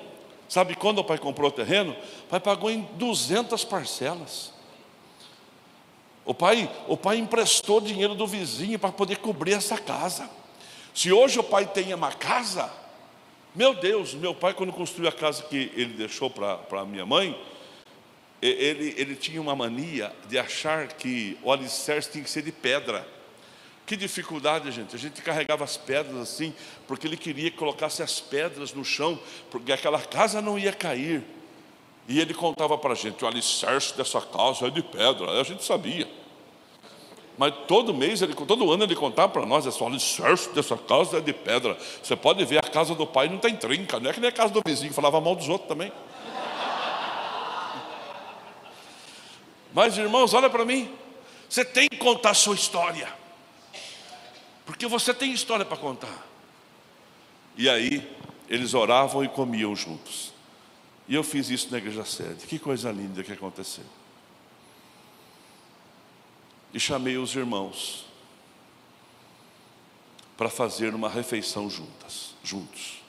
Sabe 0.48 0.74
quando 0.74 0.98
o 0.98 1.04
pai 1.04 1.18
comprou 1.18 1.48
o 1.48 1.52
terreno? 1.52 1.96
O 2.24 2.26
pai 2.28 2.40
pagou 2.40 2.70
em 2.70 2.82
200 2.94 3.64
parcelas. 3.64 4.52
O 6.24 6.34
pai, 6.34 6.70
o 6.86 6.96
pai 6.96 7.16
emprestou 7.18 7.80
dinheiro 7.80 8.14
do 8.14 8.26
vizinho 8.26 8.78
para 8.78 8.92
poder 8.92 9.18
cobrir 9.18 9.52
essa 9.52 9.78
casa. 9.78 10.28
Se 10.94 11.12
hoje 11.12 11.38
o 11.38 11.42
pai 11.42 11.66
tem 11.66 11.94
uma 11.94 12.12
casa, 12.12 12.70
meu 13.54 13.74
Deus, 13.74 14.14
meu 14.14 14.34
pai, 14.34 14.54
quando 14.54 14.72
construiu 14.72 15.08
a 15.08 15.12
casa 15.12 15.42
que 15.44 15.72
ele 15.74 15.94
deixou 15.94 16.30
para 16.30 16.60
a 16.70 16.84
minha 16.84 17.06
mãe, 17.06 17.36
ele, 18.40 18.94
ele 18.96 19.16
tinha 19.16 19.40
uma 19.40 19.54
mania 19.54 20.12
de 20.28 20.38
achar 20.38 20.88
que 20.88 21.36
o 21.42 21.52
alicerce 21.52 22.10
tinha 22.10 22.24
que 22.24 22.30
ser 22.30 22.42
de 22.42 22.52
pedra. 22.52 23.06
Que 23.90 23.96
dificuldade, 23.96 24.70
gente. 24.70 24.94
A 24.94 24.98
gente 25.00 25.20
carregava 25.20 25.64
as 25.64 25.76
pedras 25.76 26.16
assim, 26.16 26.54
porque 26.86 27.08
ele 27.08 27.16
queria 27.16 27.50
que 27.50 27.56
colocasse 27.56 28.00
as 28.04 28.20
pedras 28.20 28.72
no 28.72 28.84
chão, 28.84 29.18
porque 29.50 29.72
aquela 29.72 29.98
casa 29.98 30.40
não 30.40 30.56
ia 30.56 30.72
cair. 30.72 31.24
E 32.06 32.20
ele 32.20 32.32
contava 32.32 32.78
para 32.78 32.92
a 32.92 32.94
gente: 32.94 33.24
o 33.24 33.26
alicerce 33.26 33.96
dessa 33.96 34.20
casa 34.20 34.68
é 34.68 34.70
de 34.70 34.80
pedra. 34.80 35.40
A 35.40 35.42
gente 35.42 35.64
sabia. 35.64 36.08
Mas 37.36 37.52
todo 37.66 37.92
mês, 37.92 38.22
ele, 38.22 38.32
todo 38.32 38.70
ano 38.70 38.84
ele 38.84 38.94
contava 38.94 39.28
para 39.28 39.44
nós: 39.44 39.66
esse 39.66 39.82
alicerce 39.82 40.50
dessa 40.50 40.76
casa 40.76 41.18
é 41.18 41.20
de 41.20 41.32
pedra. 41.32 41.76
Você 42.00 42.14
pode 42.14 42.44
ver, 42.44 42.58
a 42.58 42.68
casa 42.68 42.94
do 42.94 43.08
pai 43.08 43.28
não 43.28 43.38
tem 43.38 43.56
trinca, 43.56 43.98
não 43.98 44.08
é 44.08 44.12
que 44.12 44.20
nem 44.20 44.28
a 44.28 44.32
casa 44.32 44.52
do 44.52 44.62
vizinho, 44.64 44.92
falava 44.92 45.20
mal 45.20 45.34
dos 45.34 45.48
outros 45.48 45.68
também. 45.68 45.90
Mas 49.74 49.98
irmãos, 49.98 50.32
olha 50.32 50.48
para 50.48 50.64
mim. 50.64 50.88
Você 51.48 51.64
tem 51.64 51.88
que 51.88 51.96
contar 51.96 52.30
a 52.30 52.34
sua 52.34 52.54
história. 52.54 53.18
Porque 54.70 54.86
você 54.86 55.12
tem 55.12 55.32
história 55.32 55.64
para 55.64 55.76
contar. 55.76 56.26
E 57.56 57.68
aí, 57.68 58.08
eles 58.48 58.72
oravam 58.72 59.24
e 59.24 59.28
comiam 59.28 59.74
juntos. 59.74 60.32
E 61.08 61.14
eu 61.14 61.24
fiz 61.24 61.50
isso 61.50 61.70
na 61.70 61.78
igreja 61.78 62.04
sede. 62.04 62.46
Que 62.46 62.58
coisa 62.58 62.92
linda 62.92 63.24
que 63.24 63.32
aconteceu. 63.32 63.84
E 66.72 66.78
chamei 66.78 67.18
os 67.18 67.34
irmãos 67.34 68.06
para 70.36 70.48
fazer 70.48 70.94
uma 70.94 71.08
refeição 71.08 71.68
juntas, 71.68 72.34
juntos. 72.42 73.02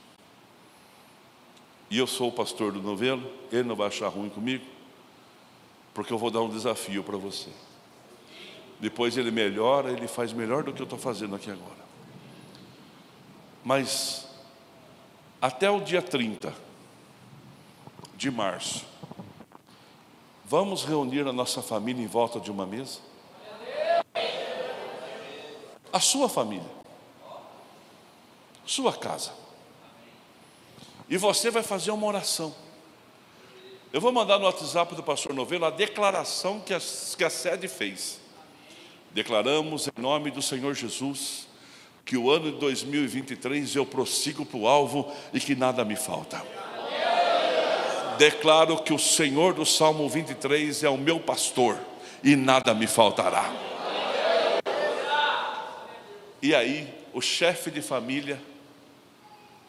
E 1.89 1.97
eu 1.97 2.07
sou 2.07 2.29
o 2.29 2.31
pastor 2.31 2.71
do 2.71 2.81
novelo, 2.81 3.31
ele 3.51 3.63
não 3.63 3.75
vai 3.75 3.87
achar 3.87 4.07
ruim 4.07 4.29
comigo 4.29 4.65
porque 5.93 6.11
eu 6.11 6.17
vou 6.17 6.31
dar 6.31 6.41
um 6.41 6.49
desafio 6.49 7.03
para 7.03 7.17
você. 7.17 7.49
Depois 8.81 9.15
ele 9.15 9.29
melhora, 9.29 9.91
ele 9.91 10.07
faz 10.07 10.33
melhor 10.33 10.63
do 10.63 10.73
que 10.73 10.81
eu 10.81 10.85
estou 10.85 10.97
fazendo 10.97 11.35
aqui 11.35 11.51
agora. 11.51 11.79
Mas 13.63 14.27
até 15.39 15.69
o 15.69 15.79
dia 15.79 16.01
30 16.01 16.51
de 18.15 18.31
março, 18.31 18.83
vamos 20.43 20.83
reunir 20.83 21.27
a 21.27 21.31
nossa 21.31 21.61
família 21.61 22.03
em 22.03 22.07
volta 22.07 22.39
de 22.39 22.49
uma 22.49 22.65
mesa? 22.65 22.99
A 25.93 25.99
sua 25.99 26.27
família, 26.27 26.69
sua 28.65 28.93
casa. 28.93 29.31
E 31.07 31.17
você 31.17 31.51
vai 31.51 31.61
fazer 31.61 31.91
uma 31.91 32.07
oração. 32.07 32.55
Eu 33.93 34.01
vou 34.01 34.11
mandar 34.11 34.39
no 34.39 34.45
WhatsApp 34.45 34.95
do 34.95 35.03
pastor 35.03 35.35
Novelo 35.35 35.65
a 35.65 35.69
declaração 35.69 36.59
que 36.61 36.73
a, 36.73 36.79
que 36.79 37.23
a 37.23 37.29
sede 37.29 37.67
fez. 37.67 38.20
Declaramos 39.13 39.87
em 39.87 40.01
nome 40.01 40.31
do 40.31 40.41
Senhor 40.41 40.73
Jesus 40.73 41.47
que 42.05 42.17
o 42.17 42.31
ano 42.31 42.51
de 42.51 42.57
2023 42.59 43.75
eu 43.75 43.85
prossigo 43.85 44.45
para 44.45 44.57
o 44.57 44.67
alvo 44.67 45.11
e 45.33 45.39
que 45.39 45.55
nada 45.55 45.83
me 45.85 45.95
falta. 45.95 46.41
Declaro 48.17 48.81
que 48.83 48.93
o 48.93 48.99
Senhor 48.99 49.53
do 49.53 49.65
Salmo 49.65 50.07
23 50.07 50.83
é 50.83 50.89
o 50.89 50.97
meu 50.97 51.19
pastor 51.19 51.77
e 52.23 52.35
nada 52.35 52.73
me 52.73 52.87
faltará. 52.87 53.51
E 56.41 56.55
aí, 56.55 56.91
o 57.13 57.21
chefe 57.21 57.69
de 57.69 57.81
família 57.81 58.41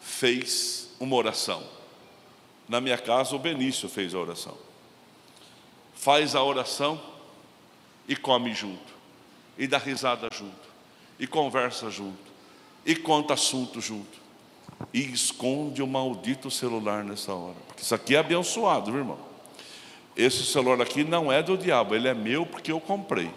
fez 0.00 0.90
uma 0.98 1.16
oração. 1.16 1.62
Na 2.68 2.80
minha 2.80 2.98
casa, 2.98 3.34
o 3.34 3.38
Benício 3.38 3.88
fez 3.88 4.14
a 4.14 4.18
oração. 4.18 4.56
Faz 5.94 6.34
a 6.34 6.42
oração 6.42 7.00
e 8.08 8.16
come 8.16 8.54
junto, 8.54 8.91
e 9.56 9.66
dá 9.66 9.78
risada 9.78 10.28
junto, 10.32 10.68
e 11.18 11.26
conversa 11.26 11.90
junto, 11.90 12.32
e 12.84 12.94
conta 12.96 13.34
assunto 13.34 13.80
junto, 13.80 14.20
e 14.92 15.00
esconde 15.00 15.82
o 15.82 15.86
maldito 15.86 16.50
celular 16.50 17.04
nessa 17.04 17.32
hora, 17.32 17.56
porque 17.68 17.82
isso 17.82 17.94
aqui 17.94 18.16
é 18.16 18.18
abençoado, 18.18 18.90
meu 18.90 19.00
irmão. 19.00 19.32
Esse 20.16 20.44
celular 20.44 20.80
aqui 20.82 21.04
não 21.04 21.32
é 21.32 21.42
do 21.42 21.56
diabo, 21.56 21.94
ele 21.94 22.08
é 22.08 22.14
meu 22.14 22.44
porque 22.44 22.70
eu 22.70 22.80
comprei. 22.80 23.30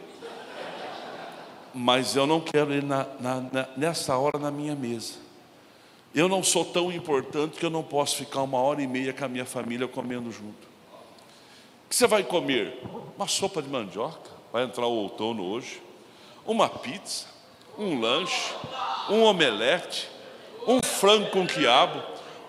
Mas 1.73 2.15
eu 2.15 2.25
não 2.25 2.39
quero 2.39 2.73
ele 2.73 2.85
na, 2.85 3.05
na, 3.19 3.41
na, 3.41 3.69
nessa 3.75 4.17
hora 4.17 4.37
na 4.37 4.51
minha 4.51 4.75
mesa. 4.75 5.13
Eu 6.13 6.29
não 6.29 6.41
sou 6.41 6.63
tão 6.63 6.91
importante 6.91 7.57
que 7.57 7.65
eu 7.65 7.69
não 7.69 7.83
posso 7.83 8.15
ficar 8.15 8.41
uma 8.41 8.57
hora 8.57 8.81
e 8.81 8.87
meia 8.87 9.13
com 9.13 9.25
a 9.25 9.27
minha 9.27 9.45
família 9.45 9.87
comendo 9.87 10.31
junto. 10.31 10.65
O 11.85 11.89
que 11.89 11.95
você 11.95 12.07
vai 12.07 12.23
comer? 12.23 12.81
Uma 13.17 13.27
sopa 13.27 13.61
de 13.61 13.69
mandioca, 13.69 14.31
vai 14.51 14.63
entrar 14.63 14.87
o 14.87 14.93
outono 14.93 15.43
hoje, 15.43 15.81
uma 16.45 16.69
pizza, 16.69 17.25
um 17.77 17.99
lanche, 17.99 18.53
um 19.09 19.23
omelete, 19.23 20.09
um 20.67 20.79
frango 20.81 21.29
com 21.31 21.47
quiabo, 21.47 22.01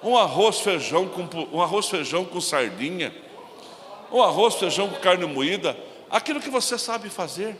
um 0.02 0.16
arroz 0.16 0.60
feijão 0.60 1.08
com 1.08 1.28
um 1.52 1.60
arroz 1.60 1.88
feijão 1.88 2.24
com 2.24 2.40
sardinha, 2.40 3.14
um 4.12 4.22
arroz 4.22 4.54
feijão 4.54 4.88
com 4.88 5.00
carne 5.00 5.26
moída, 5.26 5.76
aquilo 6.10 6.40
que 6.40 6.50
você 6.50 6.78
sabe 6.78 7.08
fazer. 7.08 7.56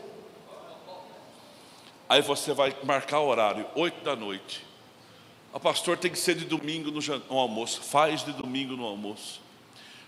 Aí 2.09 2.21
você 2.21 2.53
vai 2.53 2.73
marcar 2.83 3.19
o 3.19 3.27
horário, 3.27 3.65
oito 3.75 4.01
da 4.03 4.15
noite. 4.15 4.65
O 5.53 5.59
pastor 5.59 5.97
tem 5.97 6.11
que 6.11 6.19
ser 6.19 6.35
de 6.35 6.45
domingo 6.45 6.91
no, 6.91 7.01
no 7.01 7.37
almoço. 7.37 7.81
Faz 7.81 8.23
de 8.23 8.31
domingo 8.31 8.77
no 8.77 8.85
almoço. 8.85 9.41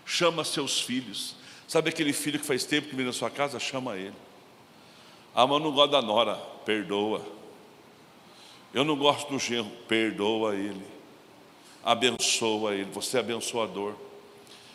Chama 0.06 0.44
seus 0.44 0.80
filhos. 0.80 1.34
Sabe 1.68 1.90
aquele 1.90 2.12
filho 2.12 2.38
que 2.38 2.46
faz 2.46 2.64
tempo 2.64 2.88
que 2.88 2.96
vem 2.96 3.04
na 3.04 3.12
sua 3.12 3.28
casa? 3.28 3.58
Chama 3.58 3.96
ele. 3.96 4.14
Ah, 5.34 5.46
mas 5.46 5.58
eu 5.58 5.64
não 5.64 5.72
gosto 5.72 5.90
da 5.90 6.02
nora. 6.02 6.34
Perdoa. 6.64 7.22
Eu 8.72 8.84
não 8.84 8.96
gosto 8.96 9.30
do 9.30 9.38
genro. 9.38 9.70
Perdoa 9.88 10.54
ele. 10.54 10.86
Abençoa 11.84 12.74
ele. 12.74 12.90
Você 12.92 13.16
é 13.16 13.20
abençoador. 13.20 13.94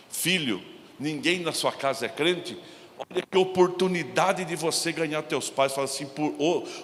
Filho, 0.10 0.62
ninguém 1.00 1.40
na 1.40 1.52
sua 1.52 1.72
casa 1.72 2.06
é 2.06 2.10
crente? 2.10 2.58
Olha 2.98 3.22
que 3.22 3.38
oportunidade 3.38 4.46
de 4.46 4.56
você 4.56 4.92
ganhar 4.92 5.22
teus 5.24 5.50
pais. 5.50 5.74
Fala 5.74 5.86
assim, 5.86 6.06
por, 6.06 6.34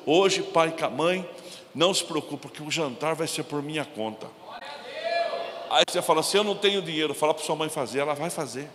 hoje, 0.05 0.43
pai 0.43 0.75
e 0.77 0.87
mãe, 0.89 1.27
não 1.73 1.93
se 1.93 2.03
preocupe, 2.03 2.47
porque 2.47 2.61
o 2.61 2.69
jantar 2.69 3.15
vai 3.15 3.27
ser 3.27 3.43
por 3.43 3.61
minha 3.61 3.85
conta. 3.85 4.27
Aí 5.71 5.85
você 5.89 6.01
fala 6.01 6.19
assim: 6.19 6.37
Eu 6.37 6.43
não 6.43 6.55
tenho 6.55 6.81
dinheiro. 6.81 7.13
Fala 7.13 7.33
para 7.33 7.45
sua 7.45 7.55
mãe 7.55 7.69
fazer, 7.69 7.99
ela 7.99 8.13
vai 8.13 8.29
fazer. 8.29 8.69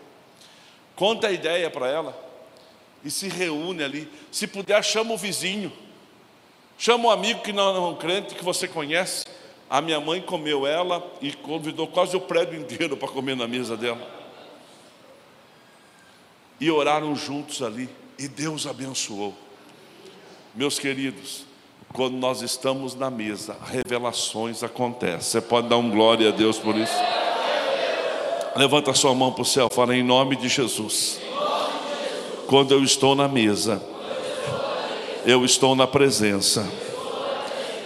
Conta 0.97 1.27
a 1.27 1.33
ideia 1.33 1.71
para 1.71 1.87
ela. 1.89 2.19
E 3.07 3.11
se 3.11 3.29
reúne 3.29 3.85
ali. 3.85 4.09
Se 4.33 4.49
puder, 4.49 4.83
chama 4.83 5.15
o 5.15 5.17
vizinho. 5.17 5.73
Chama 6.77 7.07
um 7.07 7.11
amigo 7.11 7.41
que 7.41 7.53
não 7.53 7.77
é 7.77 7.79
um 7.79 7.95
crente, 7.95 8.35
que 8.35 8.43
você 8.43 8.67
conhece. 8.67 9.25
A 9.71 9.81
minha 9.81 10.01
mãe 10.01 10.21
comeu 10.21 10.67
ela 10.67 11.09
e 11.23 11.33
convidou 11.33 11.87
quase 11.87 12.17
o 12.17 12.21
prédio 12.21 12.59
inteiro 12.59 12.97
para 12.97 13.07
comer 13.07 13.37
na 13.37 13.47
mesa 13.47 13.77
dela. 13.77 14.05
E 16.61 16.69
oraram 16.69 17.15
juntos 17.15 17.63
ali. 17.63 17.89
E 18.19 18.27
Deus 18.27 18.67
abençoou. 18.67 19.33
Meus 20.53 20.77
queridos, 20.81 21.45
quando 21.93 22.17
nós 22.17 22.43
estamos 22.43 22.97
na 22.97 23.09
mesa, 23.09 23.57
revelações 23.67 24.65
acontecem. 24.65 25.21
Você 25.21 25.41
pode 25.41 25.69
dar 25.69 25.77
um 25.77 25.91
glória 25.93 26.31
a 26.31 26.33
Deus 26.33 26.59
por 26.59 26.75
isso? 26.75 26.97
Levanta 28.57 28.93
sua 28.95 29.15
mão 29.15 29.31
para 29.31 29.43
o 29.43 29.45
céu, 29.45 29.69
fala 29.71 29.95
em 29.95 30.03
nome 30.03 30.35
de 30.35 30.49
Jesus. 30.49 31.21
Quando 32.47 32.73
eu 32.73 32.85
estou 32.85 33.17
na 33.17 33.27
mesa, 33.27 33.83
eu 35.25 35.45
estou 35.45 35.75
na 35.75 35.85
presença. 35.85 36.65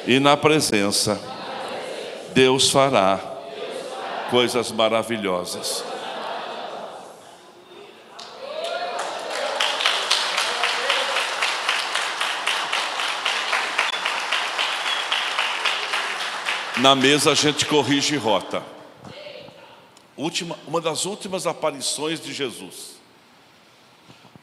E 0.07 0.21
na 0.21 0.37
presença, 0.37 1.19
Deus 2.35 2.71
fará 2.71 3.19
coisas 4.31 4.71
maravilhosas. 4.71 5.83
Na 16.77 16.95
mesa 16.95 17.31
a 17.31 17.35
gente 17.35 17.65
corrige 17.65 18.17
rota. 18.17 18.63
Última, 20.19 20.59
uma 20.67 20.83
das 20.83 21.07
últimas 21.07 21.47
aparições 21.47 22.21
de 22.21 22.35
Jesus 22.35 23.00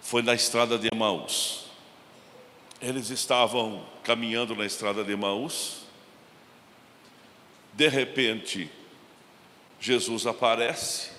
foi 0.08 0.22
na 0.22 0.34
estrada 0.34 0.80
de 0.80 0.88
Emaús. 0.90 1.66
Eles 2.82 3.10
estavam 3.10 3.86
caminhando 4.04 4.56
na 4.56 4.66
estrada 4.66 5.04
de 5.04 5.12
Emaús. 5.12 5.82
De 7.74 7.90
repente, 7.90 8.72
Jesus 9.82 10.26
aparece. 10.26 11.10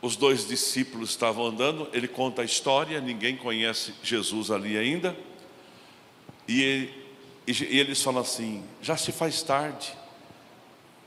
Os 0.00 0.14
dois 0.14 0.46
discípulos 0.46 1.10
estavam 1.10 1.46
andando. 1.46 1.90
Ele 1.92 2.06
conta 2.06 2.42
a 2.42 2.44
história. 2.44 3.00
Ninguém 3.00 3.36
conhece 3.36 3.94
Jesus 4.00 4.48
ali 4.52 4.78
ainda. 4.78 5.16
E 6.46 6.62
ele, 6.62 7.04
e, 7.48 7.78
eles 7.80 8.00
falam 8.00 8.22
assim: 8.22 8.62
já 8.80 8.96
se 8.96 9.10
faz 9.10 9.42
tarde, 9.42 9.92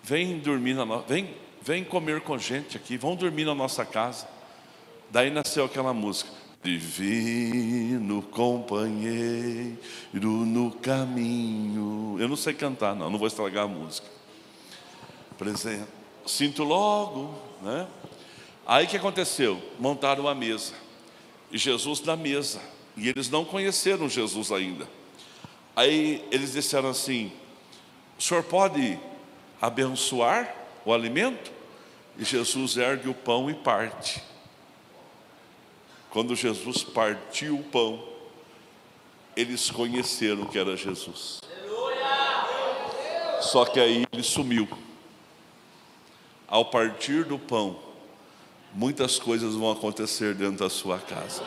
vem 0.03 0.39
dormir 0.39 0.73
na 0.73 0.85
no... 0.85 1.03
vem, 1.03 1.33
vem 1.61 1.85
comer 1.85 2.19
com 2.19 2.37
gente 2.37 2.75
aqui, 2.75 2.97
vão 2.97 3.15
dormir 3.15 3.45
na 3.45 3.55
nossa 3.55 3.85
casa. 3.85 4.27
Daí 5.11 5.29
nasceu 5.29 5.65
aquela 5.65 5.93
música: 5.93 6.31
Divino 6.63 8.21
companheiro 8.21 9.77
no 10.23 10.71
caminho. 10.71 12.15
Eu 12.17 12.29
não 12.29 12.37
sei 12.37 12.53
cantar, 12.53 12.95
não, 12.95 13.09
não 13.09 13.19
vou 13.19 13.27
estragar 13.27 13.65
a 13.65 13.67
música. 13.67 14.07
Presente. 15.37 15.89
Sinto 16.25 16.63
logo, 16.63 17.37
né? 17.61 17.87
Aí 18.65 18.87
que 18.87 18.95
aconteceu? 18.95 19.61
Montaram 19.77 20.23
uma 20.23 20.35
mesa. 20.35 20.73
E 21.51 21.57
Jesus 21.57 22.01
na 22.01 22.15
mesa. 22.15 22.61
E 22.95 23.09
eles 23.09 23.29
não 23.29 23.43
conheceram 23.43 24.07
Jesus 24.07 24.49
ainda. 24.49 24.87
Aí 25.75 26.25
eles 26.31 26.53
disseram 26.53 26.89
assim: 26.89 27.33
O 28.17 28.21
senhor 28.21 28.43
pode 28.43 28.97
abençoar 29.61 30.55
o 30.85 30.93
alimento? 30.93 31.51
E 32.17 32.23
Jesus 32.23 32.77
ergue 32.77 33.09
o 33.09 33.13
pão 33.13 33.49
e 33.49 33.53
parte. 33.53 34.30
Quando 36.11 36.35
Jesus 36.35 36.83
partiu 36.83 37.55
o 37.55 37.63
pão, 37.63 38.03
eles 39.35 39.71
conheceram 39.71 40.45
que 40.45 40.59
era 40.59 40.75
Jesus. 40.75 41.39
Só 43.41 43.65
que 43.65 43.79
aí 43.79 44.05
ele 44.11 44.23
sumiu. 44.23 44.67
Ao 46.47 46.65
partir 46.65 47.23
do 47.23 47.39
pão, 47.39 47.79
muitas 48.73 49.17
coisas 49.17 49.55
vão 49.55 49.71
acontecer 49.71 50.35
dentro 50.35 50.59
da 50.59 50.69
sua 50.69 50.99
casa. 50.99 51.43